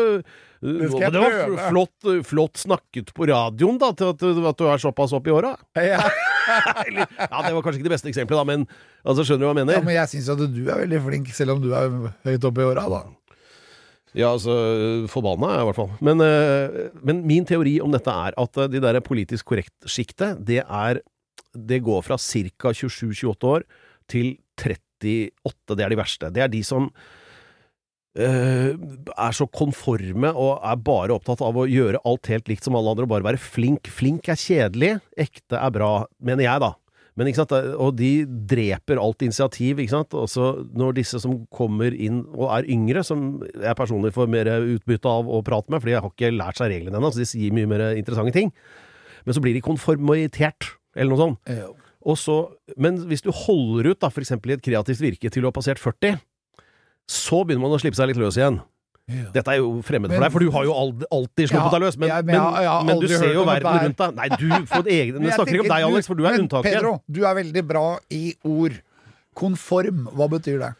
[0.62, 4.68] det, skal det var flott, flott snakket på radioen, da, til at, du- at du
[4.70, 5.56] er såpass opp i åra.
[5.76, 6.00] Ja.
[6.42, 8.64] Ja, det var kanskje ikke det beste eksempelet, da, men
[9.06, 9.76] altså, skjønner du hva jeg mener?
[9.78, 11.92] ja, men jeg syns at du er veldig flink, selv om du er
[12.26, 13.02] høyt oppe i åra, da.
[14.18, 14.56] Ja, altså
[15.08, 15.92] Forbanna er jeg i hvert fall.
[16.04, 20.60] Men, eh, men min teori om dette er at eh, de der politisk korrekt-sjiktet, det
[20.66, 21.00] er
[21.52, 22.72] Det går fra ca.
[22.72, 23.66] 27-28 år
[24.10, 25.76] til 38.
[25.76, 26.30] Det er de verste.
[26.32, 26.90] Det er de som
[28.18, 32.76] øh, er så konforme og er bare opptatt av å gjøre alt helt likt som
[32.78, 33.90] alle andre og bare være flink.
[33.92, 36.74] Flink er kjedelig, ekte er bra, mener jeg, da.
[37.18, 40.14] Men, sant, og de dreper alt initiativ, ikke sant.
[40.16, 45.10] Også når disse som kommer inn og er yngre, som jeg personlig får mer utbytte
[45.10, 47.52] av å prate med, fordi jeg har ikke lært seg reglene ennå, så de sier
[47.52, 48.48] mye mer interessante ting.
[49.26, 51.54] Men så blir de konformitert, eller noe sånt.
[52.02, 52.36] Og så,
[52.82, 55.54] men hvis du holder ut, da, for eksempel i et kreativt virke til du har
[55.54, 56.18] passert 40,
[57.10, 58.58] så begynner man å slippe seg litt løs igjen.
[59.34, 61.96] Dette er jo fremmed for deg, for du har jo alltid sluppet Ja, deg løs.
[61.98, 64.14] Men, ja, men jeg jeg men, du ser jo verden rundt deg.
[64.18, 66.68] Nei, du får egne Men jeg snakker ikke om deg, Alex, for du er unntaket.
[66.70, 68.78] Pedro, du er veldig bra i ord.
[69.38, 70.70] Konform, hva betyr det?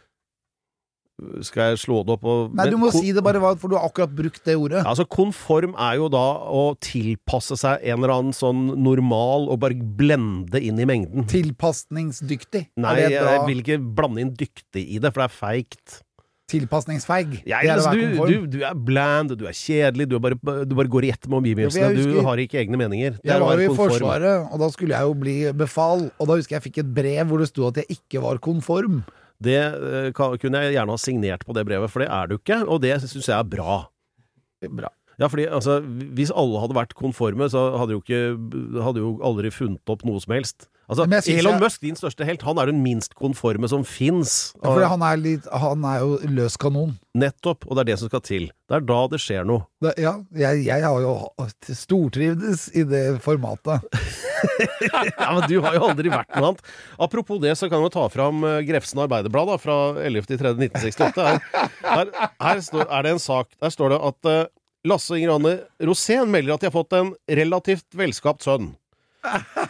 [1.44, 3.84] Skal jeg slå det opp og Nei, du må si det bare, for du har
[3.86, 4.80] akkurat brukt det ordet.
[4.88, 9.76] Altså, konform er jo da å tilpasse seg en eller annen sånn normal og bare
[9.76, 11.28] blende inn i mengden.
[11.30, 12.64] Tilpasningsdyktig.
[12.82, 16.00] Nei, jeg vil ikke blande inn dyktig i det, for det er feigt.
[16.52, 17.38] tilpasningsfeig?
[17.48, 21.06] Altså, du, du, du er bland, du er kjedelig, du, er bare, du bare går
[21.08, 21.94] i ett med omgivelsene.
[21.96, 23.16] Du har ikke egne meninger.
[23.22, 23.76] Det Jeg var jo i.
[23.78, 26.08] Forsvaret, og da skulle jeg jo bli befal.
[26.18, 28.42] Og da husker jeg jeg fikk et brev hvor det sto at jeg ikke var
[28.42, 29.02] konform.
[29.42, 32.62] Det eh, kunne jeg gjerne ha signert på det brevet, for det er du ikke,
[32.66, 33.78] og det syns jeg er bra.
[34.70, 34.92] Bra.
[35.20, 35.80] Ja, fordi altså,
[36.16, 38.20] hvis alle hadde vært konforme, så hadde jo ikke
[38.82, 40.68] Hadde jo aldri funnet opp noe som helst.
[40.90, 44.52] Altså, Elon jeg- Musk, din største helt, han er den minst konforme som fins.
[44.62, 46.98] Ja, for han er, litt, han er jo løs kanon.
[47.14, 48.50] Nettopp, og det er det som skal til.
[48.68, 49.64] Det er da det skjer noe.
[49.80, 51.14] Da, ja, jeg, jeg har jo
[51.70, 53.80] stortrivdes i det formatet.
[54.82, 56.64] Ja, men du har jo aldri vært noe annet.
[56.98, 61.14] Apropos det, så kan vi ta fram eh, Grefsen Arbeiderblad da, fra 11.3.1968.
[61.22, 61.38] Her,
[61.86, 62.10] her,
[62.42, 64.40] her står, er det en sak Der står det at uh,
[64.90, 65.52] Lasse Inger Anne
[65.86, 68.72] Rosén melder at de har fått en relativt velskapt sønn.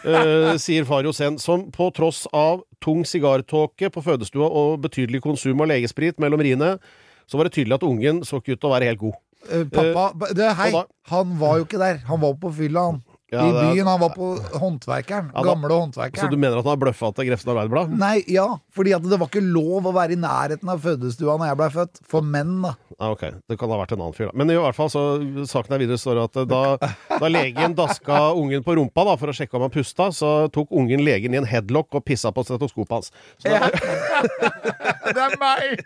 [0.03, 5.61] Eh, sier far Sen, som på tross av tung sigartåke på fødestua og betydelig konsum
[5.61, 6.77] av legesprit mellom riene,
[7.29, 9.19] så var det tydelig at ungen så ikke ut til å være helt god.
[9.43, 12.01] Uh, pappa, ba- det, hei, da- han var jo ikke der.
[12.09, 13.01] Han var på fylla, han.
[13.33, 13.87] Ja, I byen.
[13.89, 14.27] Han var på
[14.61, 15.31] Håndverkeren.
[15.33, 15.79] Ja, da- gamle
[16.13, 17.95] Så du mener at han har bløffa til Grefsen Arbeiderblad?
[17.97, 21.57] Nei, ja, fordi det var ikke lov å være i nærheten av fødestua når jeg
[21.57, 22.01] blei født.
[22.07, 22.75] For menn, da.
[22.99, 23.23] Ja, ok.
[23.49, 24.37] Det kan ha vært en annen fyr, da.
[24.37, 25.03] Men i hvert fall så
[25.49, 26.61] saken er videre står at eh, da,
[27.19, 30.69] da legen daska ungen på rumpa da, for å sjekke om han pusta, så tok
[30.71, 33.11] ungen legen i en headlock og pissa på stetoskopet hans.
[33.41, 33.71] Så da,
[35.13, 35.83] Det er meg!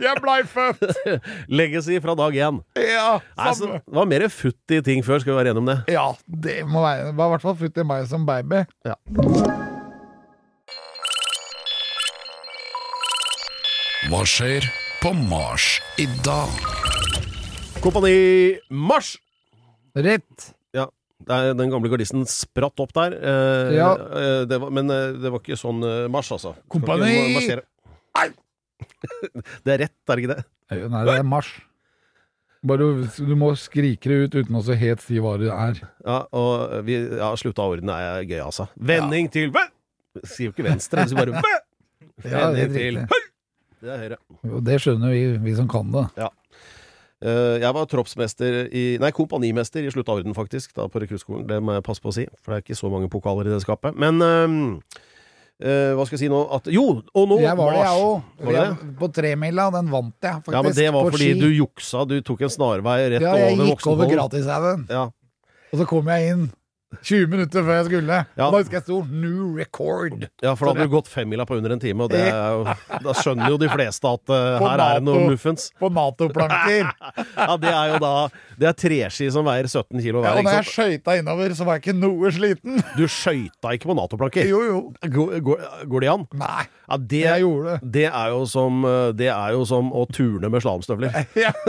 [0.00, 0.84] Jeg blei født!
[1.60, 2.60] legacy fra dag én.
[2.80, 5.78] Ja, Nei, det var mer futt i ting før, skal vi være enige om det.
[5.92, 8.64] Ja, det må være Det var i hvert fall futt i meg som baby.
[8.88, 8.96] Ja.
[14.10, 14.64] Hva skjer
[15.02, 16.50] på Mars i dag?
[17.84, 18.14] Kompani
[18.72, 19.14] Mars!
[19.96, 20.50] Rett.
[20.76, 20.86] Ja.
[21.28, 23.14] Den gamle gardisten spratt opp der.
[23.16, 23.90] Eh, Ja.
[23.94, 26.54] eh, det var, men eh, det var ikke sånn eh, marsj, altså.
[26.72, 27.34] Kompani!
[27.36, 27.64] marsjere.
[29.64, 30.46] det er rett, er det ikke det?
[30.70, 31.58] Nei, det er marsj.
[32.60, 35.78] Bare du, du må skrike det ut uten å så helt si hva det er.
[36.04, 38.68] Ja, og vi, ja, slutta ordene er gøy, altså.
[38.76, 39.70] Vending til Væ!
[40.26, 41.40] Sier jo ikke venstre, sier bare!
[42.20, 43.00] Ja, er Vending til.
[43.08, 43.22] Høy!
[43.80, 44.18] Det er høyre.
[44.44, 46.04] Jo, det skjønner vi, vi som kan det.
[46.20, 46.28] Ja.
[47.62, 51.46] jeg var troppsmester i Nei, kompanimester i slutta orden, faktisk, da på rekruttskolen.
[51.48, 53.54] Det må jeg passe på å si, for det er ikke så mange pokaler i
[53.54, 53.96] det skapet.
[53.96, 54.20] Men
[55.60, 56.40] eh, Hva skal jeg si nå?
[56.56, 58.84] At, jo, og nå Jeg var det, jeg òg.
[59.00, 60.54] På tremila, den vant jeg faktisk.
[60.56, 61.40] Ja, men det var fordi ski.
[61.40, 62.04] du juksa.
[62.08, 64.14] Du tok en snarvei rett Ja, jeg gikk over Voksenvollen.
[64.16, 64.86] gratishaugen.
[64.90, 65.04] Ja.
[65.70, 66.48] Og så kom jeg inn
[67.06, 68.16] 20 minutter før jeg skulle.
[68.34, 68.46] Ja.
[68.50, 70.24] Da husker jeg sto 'new record'.
[70.42, 72.64] ja, for da hadde du gått femmila på under en time, og det jo,
[73.06, 75.70] da skjønner jo de fleste at uh, her her er det noe muffens.
[75.78, 76.90] På Nato-planker.
[77.40, 80.50] Ja, det er jo da Det er treski som veier 17 kilo Ja, og da
[80.58, 82.82] jeg skøyta innover, så var jeg ikke noe sliten.
[82.98, 84.44] Du skøyta ikke på Nato-planker.
[84.50, 84.80] Jo, jo.
[85.14, 85.56] Går, går,
[85.90, 86.26] går det an?
[86.34, 87.78] Nei, Ja, det, jeg gjorde det.
[87.96, 91.10] det er jo som eh, Det er jo som å turne med slalåmstøvler.
[91.40, 91.52] Ja.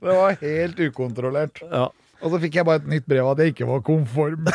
[0.00, 1.62] det var helt ukontrollert.
[1.70, 1.88] Ja.
[2.22, 4.46] Og så fikk jeg bare et nytt brev at jeg ikke var konform.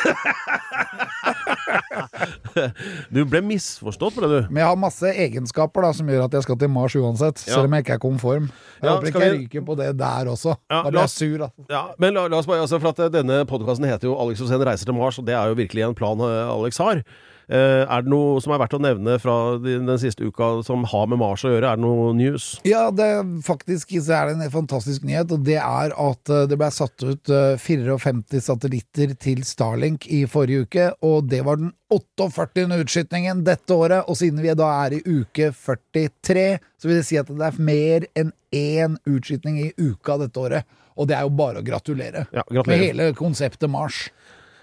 [3.12, 4.38] Du ble misforstått, ble du.
[4.50, 7.54] Men jeg har masse egenskaper da som gjør at jeg skal til Mars uansett, Ja.
[7.56, 8.50] selv om jeg ikke er konform.
[8.50, 10.56] Jeg Ja, håper ikke jeg vi- ryker på det der også.
[10.70, 11.66] Ja, da blir jeg sur, altså.
[11.70, 14.42] Ja, men la, la oss bare, altså, for at eh, Denne podkasten heter jo 'Alex
[14.42, 17.04] Osen reiser til Mars', og det er jo virkelig en plan eh, Alex har.
[17.50, 20.84] Eh, er det noe som er verdt å nevne fra de- den siste uka som
[20.84, 21.72] har med Mars å gjøre?
[21.72, 22.60] Er det noe news?
[22.68, 23.10] Ja, det,
[23.44, 27.04] faktisk så er det en fantastisk nyhet, og det er at eh, det ble satt
[27.04, 32.68] ut eh, 54 satellitter til Starlink i forrige uke, og det var den 48.
[32.86, 37.18] utskytningen dette året, og siden vi da er i uke 43, så vil det si
[37.20, 40.64] at det er mer enn én utskytning i uka dette året.
[41.00, 42.26] Og det er jo bare å gratulere.
[42.36, 44.10] Ja, Med hele konseptet Mars.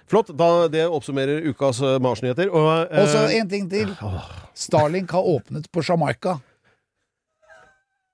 [0.09, 0.33] Flott.
[0.37, 2.51] da Det oppsummerer ukas eh, Mars-nyheter.
[2.51, 3.93] Og, eh, så en ting til.
[4.55, 6.39] Starlink har åpnet på Jamaica.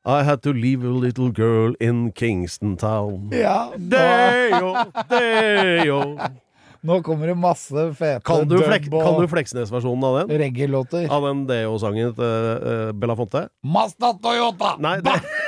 [0.05, 3.31] I had to leave a little girl in Kingston Town.
[3.33, 4.75] Ja, Deyo,
[5.09, 6.01] deyo.
[6.85, 10.35] Nå kommer det masse fete Kan du, flek, dub kan du og Fleksnes-versjonen av den?
[10.43, 11.07] reggae-låter.
[11.09, 13.47] Av den Deo-sangen til eh, Bella Fonte?
[13.65, 14.75] Mazda Toyota!
[14.85, 15.15] Nei, det,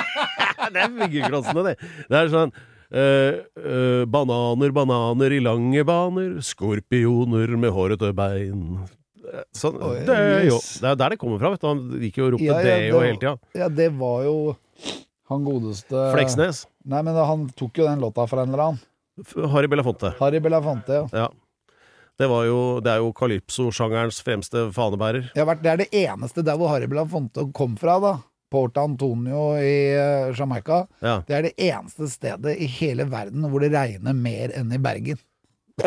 [0.72, 1.74] det er byggeklossene, det.
[2.08, 2.54] Det er sånn
[2.90, 8.80] eh, eh, Bananer, bananer i lange baner, skorpioner med hårete bein.
[9.54, 10.06] Sånn, oh, yes.
[10.08, 11.52] det, jo, det er der det kommer fra.
[11.54, 11.68] Vet du.
[11.70, 13.36] Han gikk jo og ropte Ja, ja, det jo hele tida.
[13.58, 14.36] Ja, det var jo
[15.30, 16.64] han godeste Fleksnes.
[16.90, 18.82] Nei, men han tok jo den låta fra en eller annen.
[19.52, 20.14] Harry Belafonte.
[20.18, 21.06] Harry Belafonte, ja.
[21.12, 21.28] Ja.
[22.18, 25.30] Det, var jo, det er jo calypso-sjangerens fremste fanebærer.
[25.36, 28.12] Det, det er det eneste der hvor Harry Belafonte kom fra, da.
[28.50, 30.84] Port Antonio i eh, Jamaica.
[31.00, 31.20] Ja.
[31.26, 35.20] Det er det eneste stedet i hele verden hvor det regner mer enn i Bergen.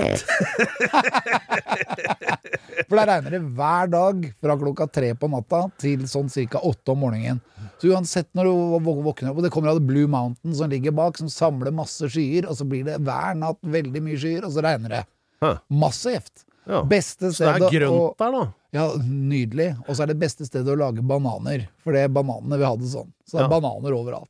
[2.87, 6.93] For der regner det hver dag fra klokka tre på natta til sånn cirka åtte
[6.93, 7.41] om morgenen.
[7.81, 8.53] Så uansett når du
[8.85, 12.09] våkner opp, og det kommer av det Blue Mountain som ligger bak, som samler masse
[12.11, 15.03] skyer, og så blir det hver natt veldig mye skyer, og så regner det.
[15.43, 15.51] Hæ.
[15.83, 16.45] Massivt.
[16.67, 16.81] Ja.
[16.87, 18.43] Beste Så det er grønt å der, da.
[18.71, 19.69] ja, nydelig.
[19.87, 21.67] Og så er det beste stedet å lage bananer.
[21.83, 23.09] For det er bananene vi hadde sånn.
[23.27, 23.59] Så det er Ja.
[23.59, 24.29] bananer overalt.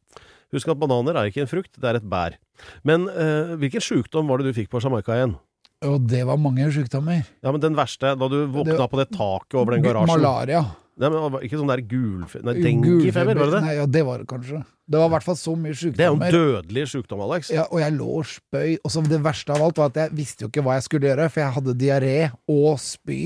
[0.53, 2.35] Husk at bananer er ikke en frukt, det er et bær.
[2.83, 5.35] Men eh, hvilken sjukdom var det du fikk på Jamaica igjen?
[5.83, 7.25] Og det var mange sykdommer.
[7.43, 10.07] Ja, men Den verste, da du våkna Det- på det taket over den garasjen.
[10.21, 10.65] Malaria.
[11.01, 12.39] Nei, men Ikke sånn der gulfe...
[12.45, 13.61] Nei, denguefeber, var det det?
[13.65, 14.59] Nei, ja, det var det kanskje.
[14.85, 15.97] Det var i hvert fall så mye sykdommer.
[15.97, 17.49] Det er jo en dødelig sykdom, Alex.
[17.53, 18.75] Ja, og jeg lå og spøy.
[18.83, 21.09] Og så det verste av alt var at jeg visste jo ikke hva jeg skulle
[21.09, 22.17] gjøre, for jeg hadde diaré
[22.51, 23.19] og spy.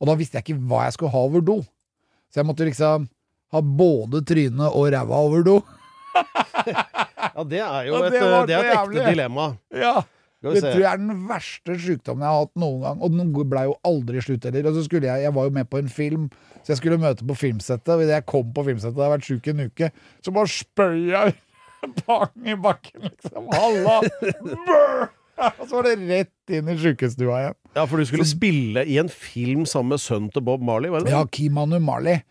[0.00, 1.60] Og da visste jeg ikke hva jeg skulle ha over do.
[2.32, 3.06] Så jeg måtte liksom
[3.54, 5.60] ha både trynet og ræva over do.
[7.36, 9.46] Ja, det er jo et, det det er et ekte dilemma.
[9.76, 9.98] Ja.
[10.44, 13.00] Det tror jeg er den verste sykdommen jeg har hatt noen gang.
[13.02, 14.68] Og den blei jo aldri slutt heller.
[14.70, 16.28] Og så skulle jeg, jeg var jo med på en film,
[16.60, 17.92] så jeg skulle møte på filmsettet.
[17.96, 19.90] Og idet jeg kom på filmsettet, jeg har vært sjuk i en uke,
[20.22, 21.36] så bare spøy jeg
[22.06, 23.52] bang i bakken, liksom.
[23.56, 24.00] Halla!
[24.66, 25.06] Brr!
[25.60, 27.56] Og så var det rett inn i sjukestua igjen.
[27.76, 31.04] Ja, for du skulle spille i en film sammen med sønnen til Bob Marley, var
[31.04, 31.16] det det?
[31.16, 32.22] Ja, Kimanu Marley.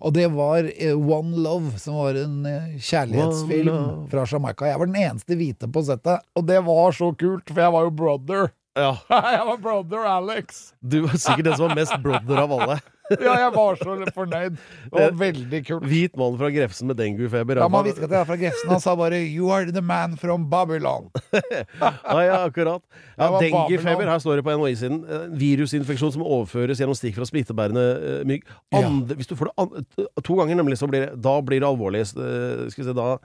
[0.00, 4.66] Og det var eh, One Love, som var en eh, kjærlighetsfilm fra Jamaica.
[4.72, 7.86] Jeg var den eneste hvite på settet, og det var så kult, for jeg var
[7.88, 8.50] jo brother.
[8.74, 8.96] Ja.
[9.36, 10.72] Jeg var brother Alex.
[10.82, 12.78] Du var sikkert den som var mest brother av alle.
[13.12, 14.54] Ja, jeg var så fornøyd.
[14.88, 15.84] Det var veldig kult.
[15.90, 17.60] Hvit mann fra Grefsen med denguefeber.
[17.60, 18.70] Ja, Man hviska at jeg er fra Grefsen.
[18.72, 21.10] Han sa bare 'You are the man from Babylon'.
[21.84, 22.82] Ja, ja, akkurat.
[23.18, 25.04] Ja, Denguefeber, her står det på NHI-siden.
[25.04, 28.42] Eh, Virusinfeksjon som overføres gjennom stikk fra smittebærende eh, mygg.
[28.74, 29.86] Andre, Hvis du får det an
[30.24, 32.00] to ganger, nemlig, så blir det, da blir det alvorlig.
[32.00, 33.18] Eh, Skal vi se, da,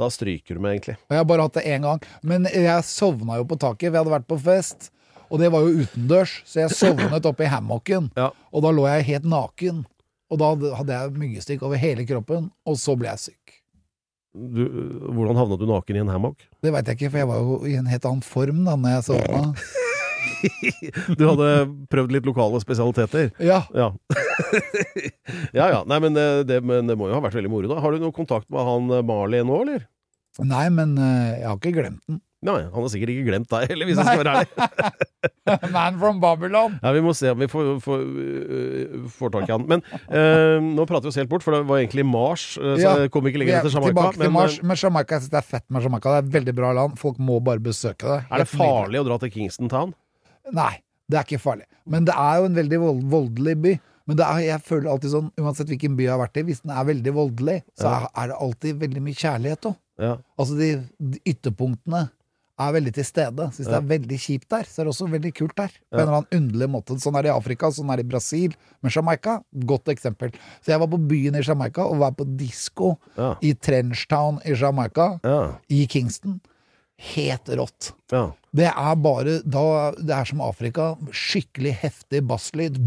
[0.00, 0.96] da stryker du meg, egentlig.
[1.12, 2.02] Jeg har bare hatt det én gang.
[2.26, 3.92] Men jeg sovna jo på taket.
[3.92, 4.90] Vi hadde vært på fest,
[5.30, 8.10] og det var jo utendørs, så jeg sovnet oppe i hammocken.
[8.18, 8.30] Ja.
[8.52, 9.84] Og da lå jeg helt naken.
[10.26, 13.56] Og da hadde jeg myggstikk over hele kroppen, og så ble jeg syk.
[14.36, 14.62] Du,
[15.16, 16.42] hvordan havna du naken i en hammock?
[16.60, 18.96] Det veit jeg ikke, for jeg var jo i en helt annen form da når
[18.98, 19.42] jeg sovna.
[21.16, 21.48] Du hadde
[21.90, 23.30] prøvd litt lokale spesialiteter?
[23.42, 23.62] Ja.
[23.74, 23.92] Ja.
[25.56, 25.80] ja ja.
[25.88, 27.78] Nei, men det, det, men det må jo ha vært veldig moro, da.
[27.82, 29.86] Har du noe kontakt med han eh, Marley nå, eller?
[30.44, 32.20] Nei, men eh, jeg har ikke glemt den.
[32.46, 34.68] Nei, han har sikkert ikke glemt deg heller, hvis jeg skal være ærlig.
[35.74, 36.76] Man from Babylon.
[36.82, 39.64] Ja, Vi må se om vi får, får, øh, får tak i han.
[39.70, 42.44] Men øh, nå prater vi oss helt bort, for det var egentlig Mars.
[42.60, 43.92] øh, så Ja, kom ikke lenger er til Jamaica.
[43.94, 44.58] tilbake til Men Mars.
[44.62, 46.08] Men Jamaica, jeg synes det er fett med Jamaica.
[46.14, 46.96] Det er et veldig bra land.
[47.02, 48.20] Folk må bare besøke det.
[48.30, 49.94] er det farlig å dra til Kingston Town?
[50.54, 50.72] Nei,
[51.10, 51.66] det er ikke farlig.
[51.86, 53.74] Men det er jo en veldig vold, voldelig by.
[54.06, 56.60] Men det er, jeg føler alltid sånn, uansett hvilken by jeg har vært i, hvis
[56.62, 59.74] den er veldig voldelig, så er, er det alltid veldig mye kjærlighet òg.
[59.98, 60.12] Ja.
[60.38, 60.68] Altså de,
[61.00, 62.04] de ytterpunktene
[62.58, 63.46] er veldig til stede.
[63.52, 65.68] Hvis det er veldig kjipt der, så er det også veldig kult der.
[65.92, 66.96] På en eller annen underlig måte.
[67.02, 68.54] Sånn er det i Afrika, sånn er det i Brasil.
[68.82, 69.34] Men Jamaica,
[69.68, 70.32] godt eksempel.
[70.64, 73.34] Så jeg var på byen i Jamaica og var på disko Ja.
[73.42, 75.52] i Trenchtown i Jamaica, Ja.
[75.68, 76.40] i Kingston.
[77.12, 77.92] Helt rått.
[78.10, 78.32] ja.
[78.56, 80.96] Det er bare da, Det er som Afrika.
[81.12, 82.78] Skikkelig heftig basslyd.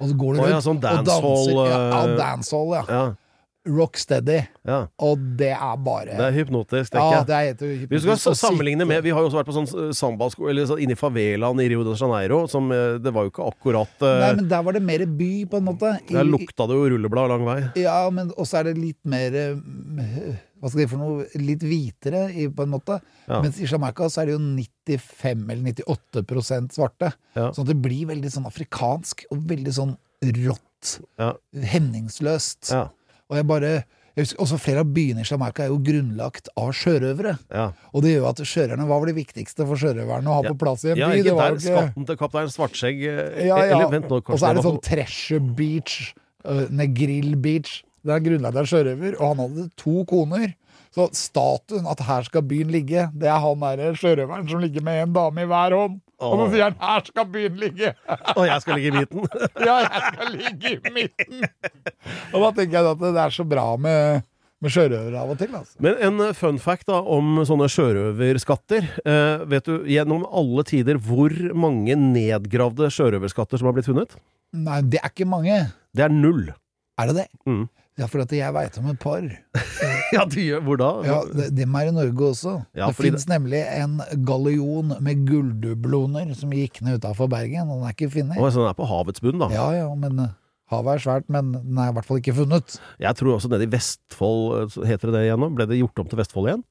[0.00, 1.04] Og så går du Å ja, sånn og danser.
[1.04, 3.14] dancehall, Ja, eh, dancehall, ja.
[3.68, 4.38] Rocksteady.
[4.64, 4.86] ja.
[5.04, 7.26] Og det er bare Det er hypnotisk, Ja, jeg.
[7.28, 7.44] det er
[7.76, 10.80] helt Vi skal sammenligne med Vi har jo også vært på sånn sambasko Eller sånn
[10.80, 12.46] inne i favelaen i Rio de Janeiro.
[12.48, 15.44] Som, eh, det var jo ikke akkurat eh, Nei, men der var det mer by,
[15.44, 15.92] på en måte.
[16.08, 17.58] I- Der lukta det jo rulleblad lang vei.
[17.82, 19.54] Ja, men også er det litt mer eh,
[20.60, 22.24] Hva skal jeg si for noe Litt hvitere,
[22.56, 23.00] på en måte.
[23.28, 23.42] Ja.
[23.42, 27.12] Mens i Jamaica så er det jo 95 eller 98% svarte.
[27.36, 27.50] Ja.
[27.52, 29.94] Sånn at det blir veldig sånn afrikansk og veldig sånn
[30.44, 30.98] rått.
[31.20, 31.34] Ja.
[31.56, 32.70] Hemningsløst.
[32.72, 32.88] Ja.
[33.30, 33.72] Og jeg bare
[34.16, 37.36] jeg husker, også Flere av byene i Jamaica er jo grunnlagt av sjørøvere.
[37.54, 37.68] Ja.
[37.94, 40.50] Og det gjør at sjørøverne Hva var det viktigste for sjørøverne å ha Ja.
[40.50, 41.20] på plass i en ja, by?
[41.22, 41.54] ikke der.
[41.54, 43.78] ikke- Skatten til kaptein Svartskjegg eh, ja, ja.
[43.78, 46.12] Eller vent nå, Og så er det sånn Treasure Beach,
[46.44, 47.82] uh, Negril Beach.
[48.04, 50.54] Det er grunnlagt av sjørøver, og han hadde to koner.
[50.90, 55.04] Så statuen at her skal byen ligge, det er han derre sjørøveren som ligger med
[55.04, 56.00] en dame i hver hånd.
[56.20, 57.92] Og så sier han 'her skal byen ligge'.
[58.38, 59.28] Og jeg skal ligge i midten.
[59.68, 61.46] ja, jeg skal ligge i midten.
[62.34, 64.22] og da tenker jeg at det er så bra med,
[64.60, 65.76] med sjørøvere av og til, altså.
[65.80, 68.88] Men en eh, fun fact da om sånne sjørøverskatter.
[69.04, 74.16] Eh, vet du gjennom alle tider hvor mange nedgravde sjørøverskatter som har blitt funnet?
[74.52, 75.62] Nei, det er ikke mange.
[75.96, 76.50] Det er null.
[77.00, 77.28] Er det det?
[77.48, 77.68] Mm.
[77.98, 79.24] Ja, for at jeg veit om et par.
[80.10, 80.88] Ja, du gjør Hvor da?
[81.06, 82.56] Ja, det, Dem er i Norge også.
[82.74, 83.30] Ja, det fins det...
[83.30, 88.40] nemlig en gallion med gulldubloner som gikk ned utafor Bergen, den er ikke funnet.
[88.40, 89.50] Så den er på havets bunn, da.
[89.54, 90.32] Ja ja, men eh,
[90.74, 92.80] havet er svært, men den er i hvert fall ikke funnet.
[93.02, 95.52] Jeg tror også nede i Vestfold, eh, heter det det igjen nå?
[95.54, 96.66] Ble det gjort om til Vestfold igjen?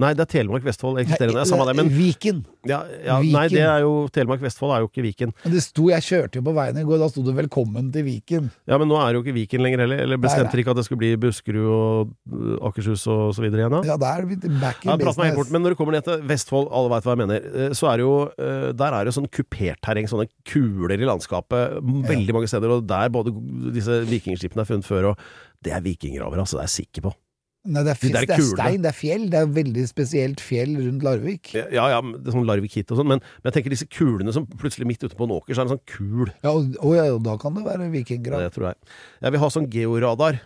[0.00, 0.98] Nei, det er Telemark-Vestfold.
[1.04, 1.38] Eksisterende.
[1.38, 2.40] Nei, samme det, men Viken.
[2.66, 3.36] ja, ja, Viken.
[3.36, 5.34] Nei, det er jo Telemark-Vestfold er jo ikke Viken.
[5.44, 8.02] Men det sto, Jeg kjørte jo på veien i går, da sto det 'Velkommen til
[8.08, 8.50] Viken'.
[8.66, 10.02] Ja, men nå er det jo ikke Viken lenger heller.
[10.02, 13.62] Eller bestemte dere ikke at det skulle bli Buskerud og uh, Akershus og så videre
[13.62, 13.82] igjen, da?
[13.86, 15.18] Ja, der, er back in Ja, business.
[15.18, 17.70] meg bort, men når du kommer ned til Vestfold, alle veit hva jeg mener, eh,
[17.70, 22.34] så er det jo eh, Der er det sånn kuperterreng, sånne kuler i landskapet veldig
[22.34, 23.30] mange steder, og der både
[23.74, 25.18] disse vikingskipene er funnet før, og
[25.62, 27.14] det er vikingraver, altså, det er jeg sikker på.
[27.64, 29.22] Nei, det er, fisk, de det er stein, det er fjell.
[29.32, 31.54] Det er veldig spesielt fjell rundt Larvik.
[31.56, 34.34] Ja, ja, det er sånn Larvik hit og sånn, men, men jeg tenker disse kulene
[34.36, 36.74] som plutselig midt ute på en åker, så er det en sånn kul Ja, og,
[36.84, 38.44] og ja, da kan det være vikinggrav.
[38.44, 38.92] Det tror jeg.
[39.24, 40.42] Jeg vil ha sånn georadar.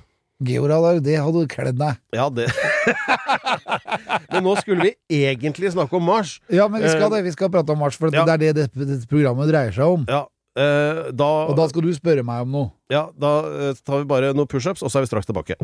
[0.46, 1.98] Georadar, det hadde du kledd deg.
[2.14, 2.46] Ja, det
[4.32, 4.92] Men nå skulle vi
[5.26, 6.36] egentlig snakke om Mars.
[6.46, 7.24] Ja, men vi skal Eh, det.
[7.26, 8.22] Vi skal prate om Mars, for ja.
[8.28, 10.06] det er det dette, dette programmet dreier seg om.
[10.06, 10.22] Ja,
[10.54, 12.70] eh, da, Og da skal du spørre meg om noe.
[12.92, 13.34] ja, da
[13.70, 15.58] eh, tar vi bare noen pushups, og så er vi straks tilbake.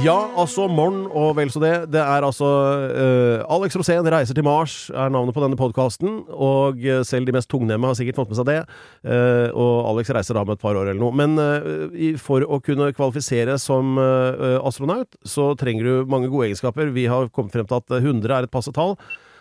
[0.00, 1.74] Ja, altså morgen og vel så det.
[1.92, 6.22] Det er altså uh, Alex Rosén reiser til Mars, er navnet på denne podkasten.
[6.32, 8.56] Og eh, selv de mest tungnemme har sikkert fått med seg det.
[9.04, 11.12] Uh, og Alex reiser da med et par år eller noe.
[11.12, 16.94] Men uh, for å kunne kvalifisere som astronaut, så trenger du mange gode egenskaper.
[16.96, 18.96] Vi har kommet frem til at 100 er et passe tall.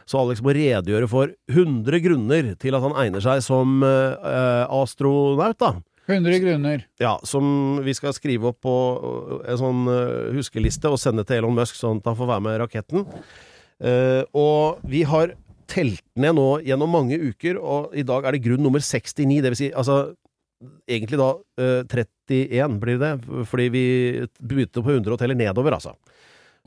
[0.09, 5.77] Så Alex må redegjøre for 100 grunner til at han egner seg som astronaut, da.
[6.09, 6.85] 100 grunner.
[7.01, 11.41] Ja, som vi skal skrive opp på øh, en sånn øh, huskeliste og sende til
[11.41, 13.05] Elon Musk, sånn at han får være med i raketten.
[13.79, 15.31] Uh, og vi har
[15.71, 19.37] telt ned nå gjennom mange uker, og i dag er det grunn nummer 69.
[19.39, 20.01] Det vil si, altså
[20.89, 23.13] egentlig da uh, 31 blir det,
[23.47, 23.85] fordi vi
[24.41, 25.95] begynte på 100 og teller nedover, altså.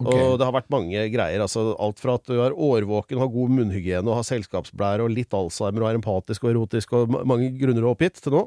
[0.00, 0.22] Okay.
[0.24, 1.42] Og det har vært mange greier.
[1.44, 5.37] altså Alt fra at du er årvåken, har god munnhygiene og har selskapsblære og litt
[5.37, 8.46] Alzheimer og er empatisk og erotisk og mange grunner har oppgitt til nå.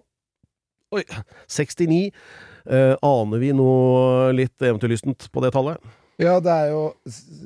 [0.93, 1.03] Oi,
[1.49, 2.11] 69.
[2.65, 5.81] Eh, aner vi noe litt eventyrlystent på det tallet?
[6.21, 6.81] Ja, det er jo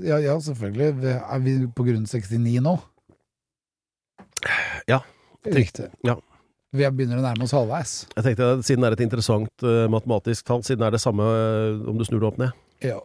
[0.06, 1.14] Ja, ja selvfølgelig.
[1.20, 2.76] Er vi på grunn 69 nå?
[4.88, 5.02] Ja.
[5.44, 5.90] Riktig.
[6.06, 6.20] Ja.
[6.76, 7.94] Vi begynner å nærme oss halvveis.
[8.14, 11.26] Jeg tenkte Siden det er et interessant uh, matematisk tall, siden det er det samme
[11.26, 12.54] uh, om du snur det opp ned.
[12.86, 13.00] Ja.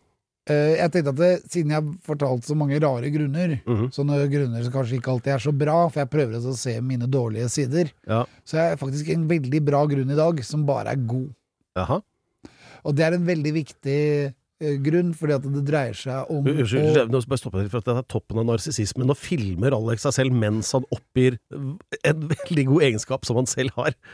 [0.47, 3.87] Eh, jeg tenkte at det, siden jeg har fortalt så mange rare grunner, Mhm.
[3.97, 7.07] sånne grunner som kanskje ikke alltid er så bra, for jeg prøver å se mine
[7.09, 8.27] dårlige sider, Ja.
[8.45, 11.31] så er faktisk en veldig bra grunn i dag, som bare er god.
[11.77, 12.03] Aha.
[12.85, 17.09] Og det er en veldig viktig grunn, fordi at det dreier seg om Unnskyld, å-
[17.11, 19.07] nå jeg bare stoppe deg for at det er toppen av narsissismen.
[19.11, 21.39] Nå filmer Alex seg selv mens han oppgir
[22.05, 23.95] en veldig god egenskap som han selv har.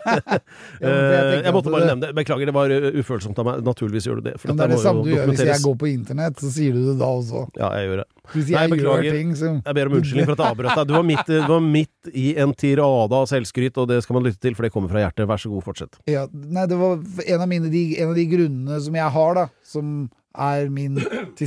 [0.00, 0.38] Ja,
[0.80, 2.14] for Eh, jeg måtte bare det- nevne det.
[2.16, 3.62] Beklager, det var uh, ufølsomt av meg.
[3.64, 4.34] Naturligvis gjør du det.
[4.44, 6.80] Men det er det samme du gjør hvis jeg går på internett, så sier du
[6.90, 7.44] det da også.
[7.58, 8.08] Ja, jeg gjør det.
[8.30, 9.02] Hvis Nei, jeg beklager.
[9.02, 10.86] gjør ting som Jeg ber om unnskyldning for at jeg avbrøt deg.
[10.86, 14.24] Du var midt, du var midt i en tirade av selvskryt, og det skal man
[14.28, 15.26] lytte til, for det kommer fra hjertet.
[15.26, 15.98] Vær så god, fortsett.
[16.06, 19.34] ja, Nei, det var en av, mine, de, en av de grunnene som jeg har,
[19.34, 20.94] da, som er min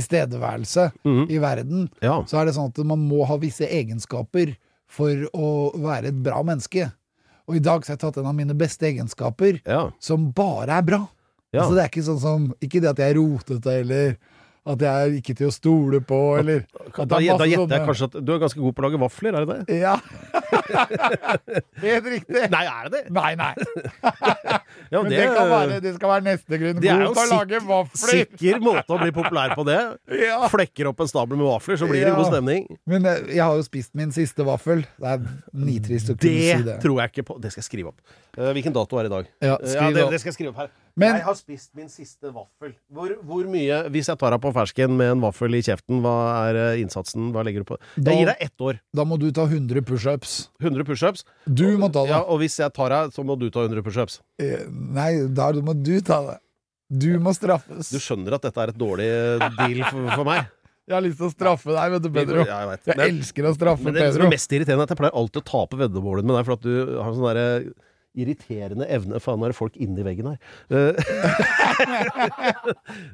[0.08, 1.30] tilstedeværelse Mhm.
[1.30, 2.22] i verden, Ja.
[2.24, 4.56] så er det sånn at man må ha visse egenskaper
[4.88, 6.92] for å være et bra menneske.
[7.48, 9.90] Og i dag så har jeg tatt en av mine beste egenskaper, Ja.
[9.98, 11.08] som bare er bra.
[11.52, 11.62] Ja.
[11.62, 14.16] Altså det er ikke sånn som Ikke det at jeg er rotete, eller
[14.64, 18.06] at jeg er ikke til å stole på, eller at Da, da gjetter jeg kanskje
[18.08, 19.76] at du er ganske god på å lage vafler, er det det?
[19.82, 19.96] Ja.
[21.84, 22.44] Helt riktig.
[22.52, 23.02] Nei, er det det?
[23.14, 23.52] Nei, nei.
[24.92, 26.78] Ja, Men det, kan være, det skal være neste grunn.
[26.82, 27.12] Det er jo
[27.66, 28.10] vafler.
[28.10, 29.78] Sikker måte å bli populær på det.
[30.24, 30.38] Ja.
[30.50, 32.16] Flekker opp en stabel med vafler, så blir det Ja.
[32.18, 32.66] god stemning.
[32.88, 34.84] Men eh, jeg har jo spist min siste vaffel.
[35.00, 35.24] Det er
[35.56, 36.64] nitrist å kunne Det si det.
[36.70, 37.36] Det tror jeg ikke på.
[37.42, 38.00] Det skal jeg skrive opp.
[38.38, 39.30] Eh, hvilken dato er det i dag?
[39.44, 40.72] Ja, Eh, det, det det skal jeg skrive opp her.
[40.96, 42.74] Men- jeg har spist min siste vaffel.
[42.92, 46.12] Hvor, hvor mye Hvis jeg tar deg på fersken med en vaffel i kjeften, hva
[46.50, 47.32] er eh, innsatsen?
[47.34, 47.78] Hva legger du på?
[47.98, 48.78] Da- Jeg gir deg ett år.
[48.94, 50.36] Da må du ta 100 pushups.
[50.62, 51.24] 100 pushups.
[51.50, 52.10] Du må ta det.
[52.14, 54.20] Ja, og hvis jeg tar deg, så må du ta 100 pushups.
[54.38, 56.38] Eh, Nei, da må du ta det.
[56.94, 57.90] Du må straffes.
[57.90, 60.46] Du skjønner at dette er et dårlig eh, deal for, for meg?
[60.86, 62.42] Jeg har lyst til å straffe deg, vet du, Pedro.
[62.44, 62.88] Ja, jeg vet.
[62.92, 64.26] Jeg elsker å straffe Men det som Pedro.
[64.28, 66.60] er mest irriterende, er at jeg pleier alltid å tape veddemålet med deg, for at
[66.66, 67.46] du har sånn derre
[68.14, 70.38] irriterende evne Faen, nå er det folk inni veggen her.
[70.70, 70.94] Eh,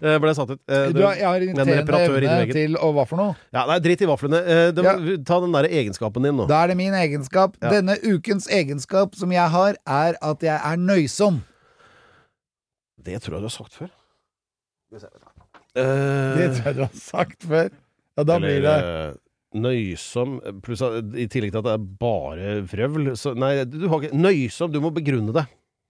[0.03, 0.61] Jeg ble satt ut.
[0.69, 2.53] Uh, Du, har- jeg har irriterende evne veggen.
[2.57, 3.37] til å Hva for noe?
[3.55, 4.41] Ja, nei, drit i vaflene.
[4.45, 4.95] Uh, de, Ja.
[5.27, 6.47] Ta den der egenskapen din nå.
[6.51, 7.57] Da er det min egenskap.
[7.63, 7.71] Ja.
[7.77, 11.43] Denne ukens egenskap som jeg har, er at jeg er nøysom.
[13.01, 13.91] Det tror jeg du har sagt før.
[14.91, 15.05] Det
[15.79, 17.69] Eh, tror jeg du har sagt før.
[18.19, 19.15] Ja, da blir det eller, eh,
[19.55, 20.79] Nøysom, pluss
[21.19, 24.79] i tillegg til at det er bare vrøvl så, Nei, du har ikke Nøysom, du
[24.85, 25.43] må begrunne det.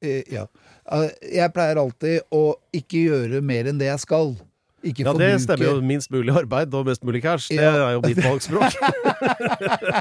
[0.02, 0.46] eh, Ja.
[0.90, 4.32] Eh, Jeg pleier alltid å ikke gjøre mer enn det jeg skal.
[4.82, 5.74] Ikke Ja, det stemmer jo.
[5.84, 7.48] Minst mulig arbeid og mest mulig cash.
[7.52, 8.72] Det er jo mitt valgspråk.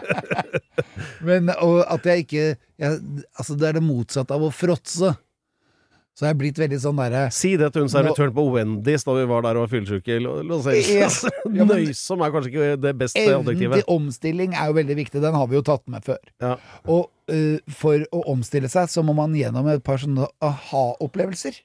[1.28, 2.46] Men og at jeg ikke
[2.80, 3.00] jeg,
[3.36, 5.12] Altså, det er det motsatte av å fråtse.
[6.20, 9.14] Så jeg er blitt veldig sånn derre Si det til hun servitøren på Wendy's da
[9.16, 11.22] vi var der og var fyllesyke i Los Angeles.
[11.24, 11.30] Ja,
[11.62, 15.22] ja, Nøysom er kanskje ikke det beste Evnen til omstilling er jo veldig viktig.
[15.24, 16.20] Den har vi jo tatt med før.
[16.44, 16.58] Ja.
[16.92, 21.62] Og uh, for å omstille seg, så må man gjennom et par sånne aha-opplevelser.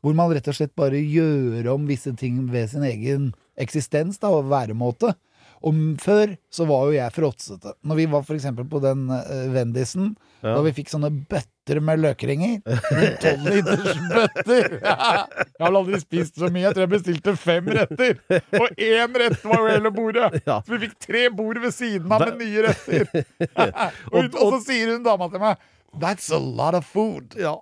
[0.00, 4.32] Hvor man rett og slett bare gjør om visse ting ved sin egen eksistens da,
[4.32, 5.12] og væremåte.
[5.68, 7.76] Og før så var jo jeg fråtsete.
[7.84, 10.54] Når vi var eksempel på den uh, Vendisen, Ja.
[10.54, 12.58] da vi fikk sånne bøtter med løkringer.
[13.22, 14.78] Tolv liters bøtter!
[15.58, 16.64] Jeg har aldri spist så mye.
[16.68, 18.18] Jeg tror jeg bestilte fem retter.
[18.56, 20.28] Og én rett var jo hele bordet.
[20.46, 23.08] Så vi fikk tre bord ved siden av med nye retter.
[24.14, 25.66] og så sier hun dama til meg
[25.98, 27.34] That's a lot of food.
[27.40, 27.56] Ja.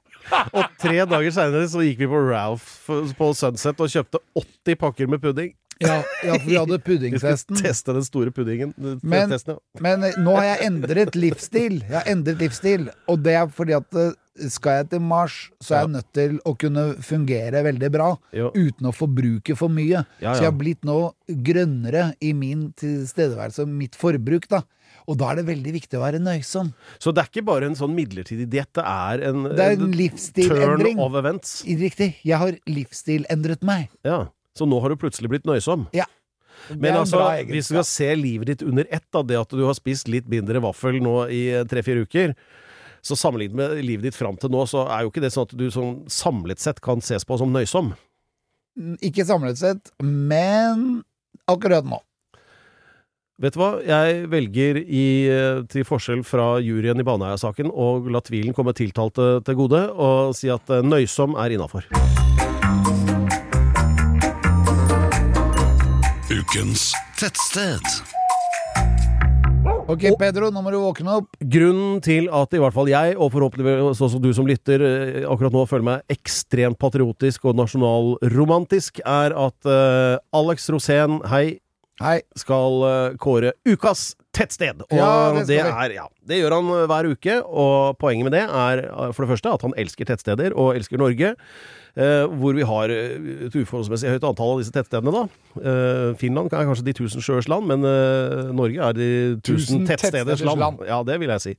[0.50, 5.10] Og tre dager seinere så gikk vi på Ralph på Sunset og kjøpte 80 pakker
[5.10, 5.54] med pudding.
[5.82, 8.74] Ja, ja for vi hadde Vi skulle teste den store puddingen.
[9.02, 9.80] Men- Testen, ja.
[9.84, 11.80] Men eh, nå har jeg endret livsstil.
[11.82, 14.14] Jeg har endret livsstil, og det er fordi at eh,
[14.52, 18.50] skal jeg til Mars, så er jeg nødt til å kunne fungere veldig bra Jo.
[18.52, 20.02] uten å forbruke for mye.
[20.20, 20.96] Ja, Så jeg har blitt nå
[21.28, 24.62] grønnere i min tilstedeværelse og mitt forbruk, da.
[25.06, 26.72] Og da er det veldig viktig å være nøysom.
[26.98, 29.84] Så det er ikke bare en sånn midlertidig diett, det er en, Det er en
[29.84, 30.98] turn livsstilendring.
[31.04, 31.60] of events.
[31.64, 32.16] Riktig.
[32.26, 33.88] Jeg har livsstilendret meg.
[34.04, 34.26] Ja.
[34.56, 35.86] Så nå har du plutselig blitt nøysom.
[35.96, 36.08] Ja.
[36.72, 39.76] Men altså, hvis du skal se livet ditt under ett, da, det at du har
[39.78, 42.34] spist litt mindre vaffel nå i tre-fire uker,
[43.06, 45.54] så sammenlignet med livet ditt fram til nå, så er jo ikke det sånn at
[45.58, 47.92] du sånn samlet sett kan ses på som nøysom.
[49.04, 51.04] Ikke samlet sett, men
[51.46, 52.00] akkurat nå.
[53.36, 58.24] Vet du hva, jeg velger i, eh, til forskjell fra juryen i Baneheia-saken å la
[58.24, 61.84] tvilen komme tiltalte til gode, og si at eh, nøysom er innafor.
[66.46, 67.82] Ukens tettsted.
[69.90, 71.32] Ok, Pedro, nå må du våkne opp.
[71.42, 75.54] Grunnen til at i hvert fall jeg, og forhåpentligvis også du som lytter, eh, akkurat
[75.54, 81.58] nå føler meg ekstremt patriotisk og nasjonalromantisk, er at eh, Alex Rosén, hei,
[81.98, 82.20] Hei.
[82.38, 84.86] skal eh, kåre ukas tettsted.
[84.86, 88.28] Og Ja, det det, skal er, ja, det gjør han eh, hver uke, og poenget
[88.30, 91.34] med det er eh, for det første at han elsker tettsteder, og elsker Norge.
[91.96, 93.16] Eh, hvor vi har eh,
[93.48, 95.26] et uforholdsmessig høyt antall av disse tettstedene, da.
[95.58, 97.84] Eh, Finland er kanskje de tusen sjøers land, men
[98.56, 99.10] Norge er de
[99.42, 100.60] tusen Tusen tettsteders land.
[100.62, 100.88] land.
[100.88, 101.54] Ja, det vil jeg si.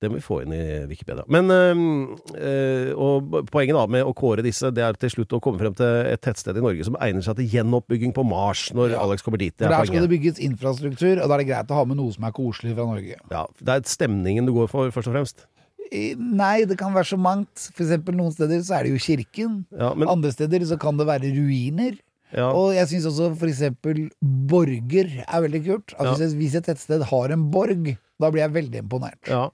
[0.00, 1.26] Det må vi få inn i Wikipedia.
[1.28, 5.60] Men øh, og poenget da med å kåre disse, det er til slutt å komme
[5.60, 9.26] frem til et tettsted i Norge som egner seg til gjenoppbygging på Mars, når Alex
[9.26, 9.52] kommer dit.
[9.60, 12.00] Det er der skal det bygges infrastruktur, og da er det greit å ha med
[12.00, 13.20] noe som er koselig fra Norge.
[13.28, 15.44] Ja, det er stemningen du går for, først og fremst.
[15.90, 17.64] Nei, det kan være så mangt.
[17.74, 19.56] For eksempel noen steder så er det jo kirken.
[19.74, 21.98] Ja, men, Andre steder så kan det være ruiner.
[22.30, 25.96] ja, Og jeg syns også for eksempel borger er veldig kult.
[25.96, 26.06] Ja.
[26.12, 29.18] Altså, Hvis et tettsted har en borg, da blir jeg veldig imponert.
[29.26, 29.48] ja,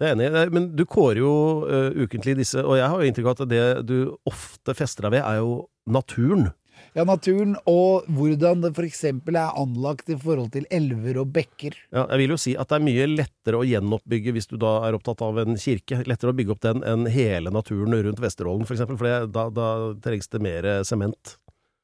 [0.00, 0.52] det er enig.
[0.52, 1.34] Men du kårer jo
[1.68, 5.18] uh, ukentlig disse, og jeg har jo inntrykk av at det du ofte fester deg
[5.18, 6.48] ved, er jo naturen.
[6.92, 11.76] Ja, naturen og hvordan det for eksempel er anlagt i forhold til elver og bekker.
[11.88, 14.74] Ja, jeg vil jo si at det er mye lettere å gjenoppbygge hvis du da
[14.84, 16.02] er opptatt av en kirke.
[16.04, 19.00] Lettere å bygge opp den enn hele naturen rundt Vesterålen, for eksempel.
[19.00, 19.68] For det- da, da
[20.04, 21.38] trengs det mer sement.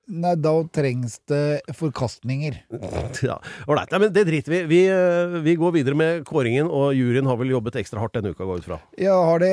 [0.09, 2.63] Nei, da trengs det forkastninger.
[3.29, 3.91] Ja, Ålreit.
[3.93, 7.53] Men det driter vi Vi, eh, vi går videre med kåringen, og juryen har vel
[7.53, 8.79] jobbet ekstra hardt denne uka, går ut fra.
[9.01, 9.51] Ja, har det,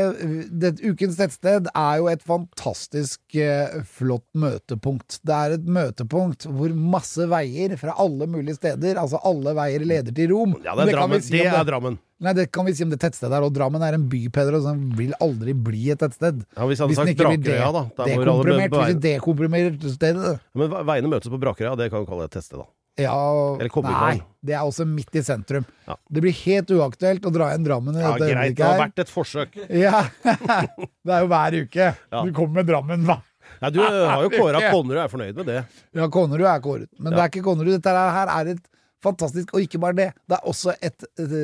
[0.51, 5.19] det, Ukens tettsted er jo et fantastisk eh, flott møtepunkt.
[5.25, 10.15] Det er et møtepunkt hvor masse veier fra alle mulige steder, altså alle veier leder
[10.15, 10.57] til Rom.
[10.61, 11.25] Ja, det er det Drammen.
[11.25, 11.99] si Det det er Drammen.
[12.23, 14.55] Nei, det kan vi si om det tettstedet her, og Drammen er en by, Peder,
[14.55, 16.45] og den vil aldri bli et tettsted.
[16.55, 17.81] Ja, Hvis han hadde sagt Brakerøya, da.
[17.97, 20.37] Der dekomprimert, hvis det dekomprimert stedet.
[20.55, 22.69] Men veiene møtes på Brakerøya, det kan vi kalle et tettsted, da.
[22.95, 23.11] Ja,
[23.59, 25.65] Eller nei, det er også midt i sentrum.
[25.83, 25.97] Ja.
[26.07, 29.57] Det blir helt uaktuelt å dra inn Drammen Ja, greit, det har vært et forsøk.
[29.67, 31.89] Ja, det er jo hver uke.
[31.91, 32.21] Ja.
[32.23, 33.19] Du kommer med Drammen, hva?
[33.59, 35.59] Nei, du har jo kåra Konnerud, er fornøyd med det.
[35.95, 36.89] Ja, Konnerud er kåret.
[36.95, 37.75] Men det er ikke Konnerud.
[37.75, 38.63] Dette her er et
[39.05, 40.09] fantastisk Og ikke bare det.
[40.27, 41.39] Det er også et, et,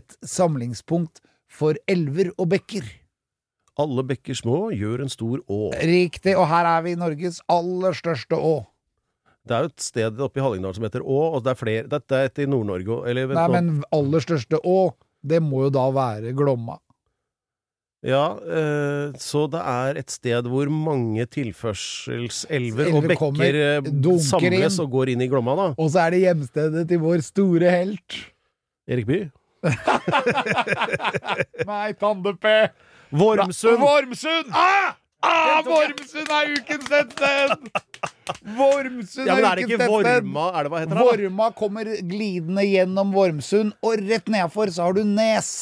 [0.00, 1.22] et samlingspunkt
[1.54, 2.86] for elver og bekker.
[3.80, 5.72] Alle bekker små gjør en stor å.
[5.82, 6.36] Riktig.
[6.38, 8.60] Og her er vi i Norges aller største å.
[9.44, 11.88] Det er jo et sted oppe i Hallingdal som heter Å, og det er flere
[11.92, 16.32] Dette er et i Nord-Norge Nei, men aller største å, det må jo da være
[16.36, 16.78] Glomma.
[18.04, 23.86] Ja, eh, så det er et sted hvor mange tilførselselver og bekker eh,
[24.20, 24.82] samles inn.
[24.84, 25.68] og går inn i Glomma, da.
[25.80, 28.18] Og så er det hjemstedet til vår store helt.
[28.84, 29.22] Erik By.
[31.70, 32.52] Nei, Tande P.
[33.14, 33.80] Vormsund!
[33.80, 34.52] Vormsund!
[34.52, 34.92] Ah!
[35.24, 37.54] Ah, Vormsund er ukens tettsted!
[38.58, 40.26] Vormsund Ja, men er det ukens tettsted.
[40.28, 40.98] Vorma Er det hva heter det?
[40.98, 41.04] da?
[41.08, 45.54] Vorma kommer glidende gjennom Vormsund, og rett nedfor så har du Nes.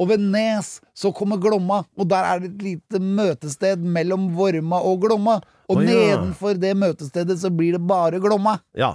[0.00, 4.80] Og ved Nes så kommer Glomma, og der er det et lite møtested mellom Vorma
[4.88, 5.36] og Glomma.
[5.68, 5.92] Og oh, ja.
[5.92, 8.56] nedenfor det møtestedet så blir det bare Glomma.
[8.78, 8.94] Ja.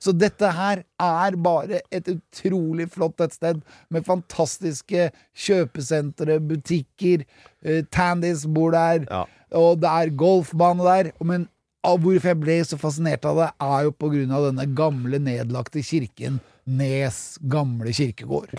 [0.00, 3.60] Så dette her er bare et utrolig flott tettsted
[3.92, 7.26] med fantastiske kjøpesentre, butikker.
[7.66, 9.26] Uh, Tandis bor der, Ja.
[9.52, 11.12] og det er golfbane der.
[11.20, 11.48] Men
[11.82, 15.82] hvorfor jeg ble så fascinert av det, er jo på grunn av denne gamle, nedlagte
[15.84, 18.52] kirken Nes gamle kirkegård.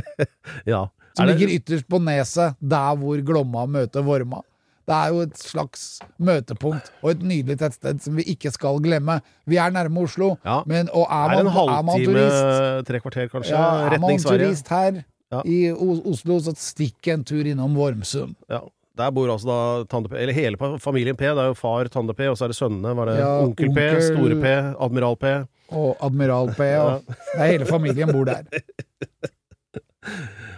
[0.72, 0.86] ja.
[1.16, 4.42] Som Er ligger ytterst på neset, der hvor Glomma møter Vorma.
[4.86, 5.84] Det er jo et slags
[6.22, 9.16] møtepunkt og et nydelig tettsted som vi ikke skal glemme.
[9.50, 10.60] Vi er nærme Oslo, Ja.
[10.70, 13.56] men, og er, Er man, er man halvtime, turist, tre kvarter kanskje?
[13.56, 15.40] ja, er man turist her Ja.
[15.42, 18.36] i Oslo, så stikk en tur innom Vormsund.
[18.48, 18.60] Ja.
[18.96, 21.24] Der bor altså da Tande P, eller hele familien P.
[21.26, 22.94] Det er jo far Tande P, og så er det sønnene.
[22.96, 25.34] Var det Ja, onkel P, store P, admiral P?
[25.72, 26.66] Og Admiral P.
[26.78, 28.46] Og det er hele familien bor der.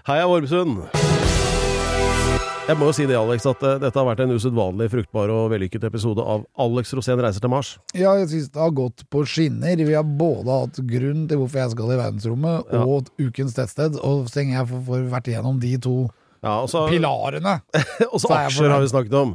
[0.08, 0.82] Heia Vormsund!
[2.68, 5.46] Jeg må jo si det, Alex, at eh, dette har vært en usedvanlig fruktbar og
[5.54, 7.70] vellykket episode av Alex Rosén reiser til Mars.
[7.96, 9.80] Ja, jeg synes det har gått på skinner.
[9.80, 12.82] Vi har både hatt grunn til hvorfor jeg skal i verdensrommet, Ja.
[12.84, 13.96] og ukens tettsted.
[14.04, 15.94] Og så lenge jeg får, vært igjennom de to
[16.44, 17.56] Ja, også, pilarene
[18.12, 19.32] og så er aksjer har vi snakket om.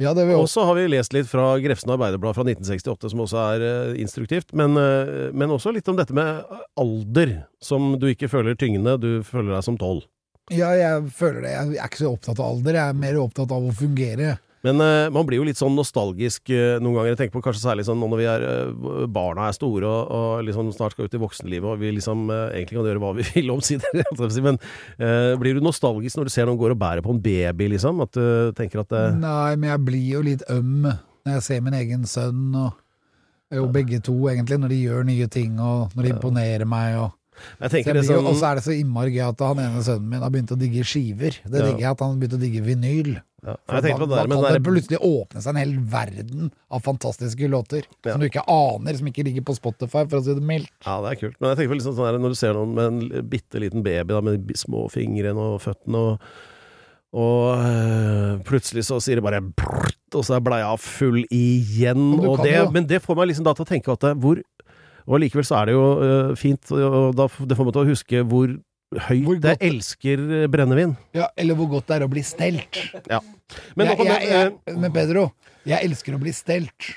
[0.00, 3.64] Ja, Og så har vi lest litt fra Grefsen Arbeiderblad fra 1968, som også er
[3.64, 4.54] uh, instruktivt.
[4.56, 6.40] Men, uh, men også litt om dette med
[6.80, 10.06] alder, som du ikke føler tyngende, du føler deg som tolv.
[10.50, 11.52] Ja, jeg føler det.
[11.52, 14.38] Jeg er ikke så opptatt av alder, jeg er mer opptatt av å fungere.
[14.66, 17.12] Men uh, man blir jo litt sånn nostalgisk uh, noen ganger.
[17.14, 20.42] Jeg tenker på kanskje særlig sånn når vi er, uh, barna er store og, og
[20.48, 23.54] liksom snart skal ut i voksenlivet, og vi liksom egentlig kan gjøre hva vi vil
[23.54, 24.02] omsider.
[24.44, 24.60] Men
[25.40, 28.02] blir du nostalgisk når du ser noen går og bærer på en baby, liksom?
[28.04, 31.76] At du tenker at Nei, men jeg blir jo litt øm når jeg ser min
[31.76, 32.76] egen sønn, og
[33.52, 36.96] jo begge to, egentlig, når de gjør nye ting, og når de imponerer meg.
[37.00, 37.16] og
[37.60, 39.82] Jeg Så jeg blir sånn Og så er det så innmari gøy at han ene
[39.86, 41.36] sønnen min har begynt å digge skiver.
[41.44, 43.10] Det digger jeg, at han har begynt å digge vinyl.
[43.46, 45.50] ja, Jeg tenker på det da, der da kan den det der plutselig åpne seg
[45.54, 48.12] en hel verden av fantastiske låter Ja.
[48.12, 50.70] som du ikke aner, som ikke ligger på Spotify, for å si det mildt.
[50.84, 51.36] Ja, det er kult.
[51.40, 53.82] Men jeg tenker på liksom sånn her, når du ser noen med en bitte liten
[53.82, 56.20] baby da, med de små fingrene og føttene, og,
[57.10, 62.04] og øh, plutselig så sier det bare brrrt, og så er bleia full igjen.
[62.20, 64.38] Men det, men det får meg liksom da til å tenke at det, hvor
[65.08, 67.90] Og likevel så er det jo øh, fint, og da, det får meg til å
[67.90, 68.56] huske hvor
[69.06, 70.96] høyt Hvor jeg elsker brennevin.
[71.14, 72.80] Ja, eller hvor godt det er å bli stelt.
[73.10, 73.20] Ja.
[73.78, 75.28] Men jeg, jeg, eh, jeg, men Pedro,
[75.68, 76.90] jeg elsker å bli stelt.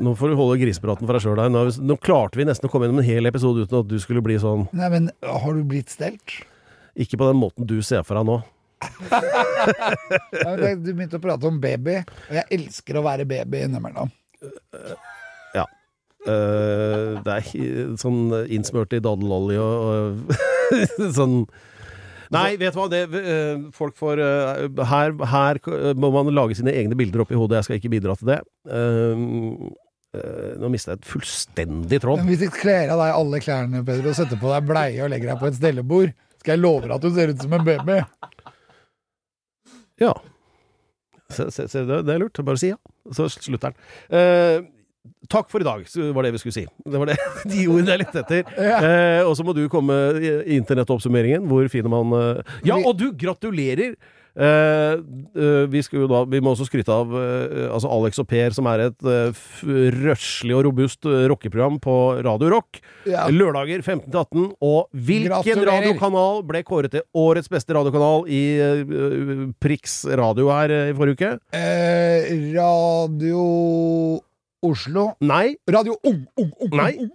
[0.00, 1.42] nå får du holde grisepraten for deg sjøl.
[1.52, 4.24] Nå, nå klarte vi nesten å komme gjennom en hel episode uten at du skulle
[4.24, 6.40] bli sånn Nei, men har du blitt stelt?
[6.98, 8.40] Ikke på den måten du ser for deg nå.
[10.78, 11.96] Du begynte å prate om baby,
[12.28, 14.10] og jeg elsker å være baby innimellom.
[16.28, 18.20] Eh, det er sånn
[18.52, 21.42] innsmørt i dadelolje og, og sånn
[22.28, 25.60] Nei, vet du hva, det, eh, folk får eh, her, her
[25.96, 28.42] må man lage sine egne bilder oppi hodet, jeg skal ikke bidra til det.
[28.68, 32.20] Nå mista jeg et fullstendig tråd.
[32.20, 35.12] Men hvis du kler av deg alle klærne Pedro, og setter på deg bleie og
[35.14, 36.12] legger deg på et stellebord,
[36.42, 37.96] skal jeg love deg at du ser ut som en baby.
[40.04, 40.12] Ja.
[41.32, 42.44] Se, se, se, det, er lurt.
[42.44, 44.68] Bare si ja, så slutter den.
[45.30, 46.66] Takk for i dag, var det vi skulle si.
[46.84, 47.18] Det var det,
[47.52, 48.52] de ordene jeg lette etter.
[48.56, 48.78] Ja.
[48.78, 51.48] Eh, og så må du komme i internettoppsummeringen.
[51.50, 53.96] Hvor finner man eh, Ja, og du, gratulerer!
[54.38, 54.92] Eh,
[55.42, 58.54] eh, vi, skal jo da, vi må også skryte av eh, altså Alex og Per,
[58.54, 59.08] som er et
[59.98, 62.78] røslig og robust rockeprogram på Radio Rock.
[63.08, 63.26] Ja.
[63.32, 64.46] Lørdager 15 til 18.
[64.62, 65.72] Og hvilken Gratulerer.
[65.72, 71.34] radiokanal ble kåret til årets beste radiokanal i uh, Prix radio her i forrige uke?
[71.58, 73.42] Eh, Radio
[74.62, 75.16] Oslo.
[75.20, 76.74] Nei, Radio Ung, Ung, Ung.
[76.74, 77.08] Nei.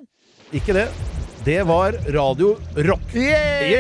[0.54, 1.13] Ikke det.
[1.44, 3.02] Det var Radio Rock.
[3.16, 3.72] Yeah!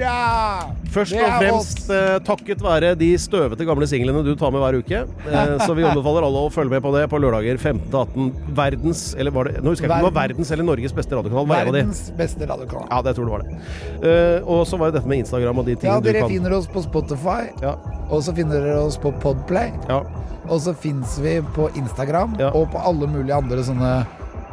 [0.00, 0.66] Yeah!
[0.92, 4.98] Først og fremst eh, takket være de støvete gamle singlene du tar med hver uke.
[5.32, 8.28] Eh, så vi anbefaler alle å følge med på det på lørdager 15-18.
[8.58, 11.16] Verdens Eller var det Nå husker jeg ikke om det var verdens eller Norges beste
[11.16, 11.48] radiokanal.
[11.48, 11.70] Hva er?
[11.72, 12.88] Verdens beste radiokanal.
[12.92, 14.12] Ja, det tror jeg det var det.
[14.12, 16.34] Eh, og så var det dette med Instagram og de Ja, tingene dere du kan
[16.36, 17.78] finner oss på Spotify, Ja,
[18.12, 19.72] og så finner dere oss på Podplay.
[19.88, 20.02] ja.
[20.50, 22.50] Og så fins vi på Instagram Ja.
[22.52, 23.92] og på alle mulige andre sånne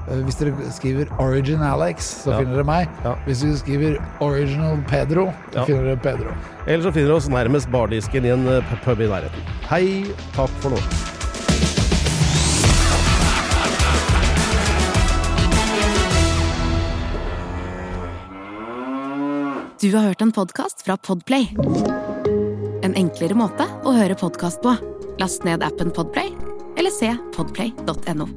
[0.09, 2.39] Hvis dere skriver Origin Alex, så Ja.
[2.39, 2.89] finner dere meg.
[3.05, 3.15] Ja.
[3.25, 5.65] Hvis dere skriver Original Pedro, så Ja.
[5.65, 6.33] finner dere Pedro.
[6.67, 9.41] Eller så finner dere oss nærmest bardisken i en eh, pub i nærheten.
[9.69, 10.77] Hei, takk for nå.
[19.81, 21.47] Du har hørt en podkast fra Podplay.
[22.83, 24.75] En enklere måte å høre podkast på.
[25.19, 26.33] Last ned appen Podplay,
[26.79, 28.27] eller se podplay.no.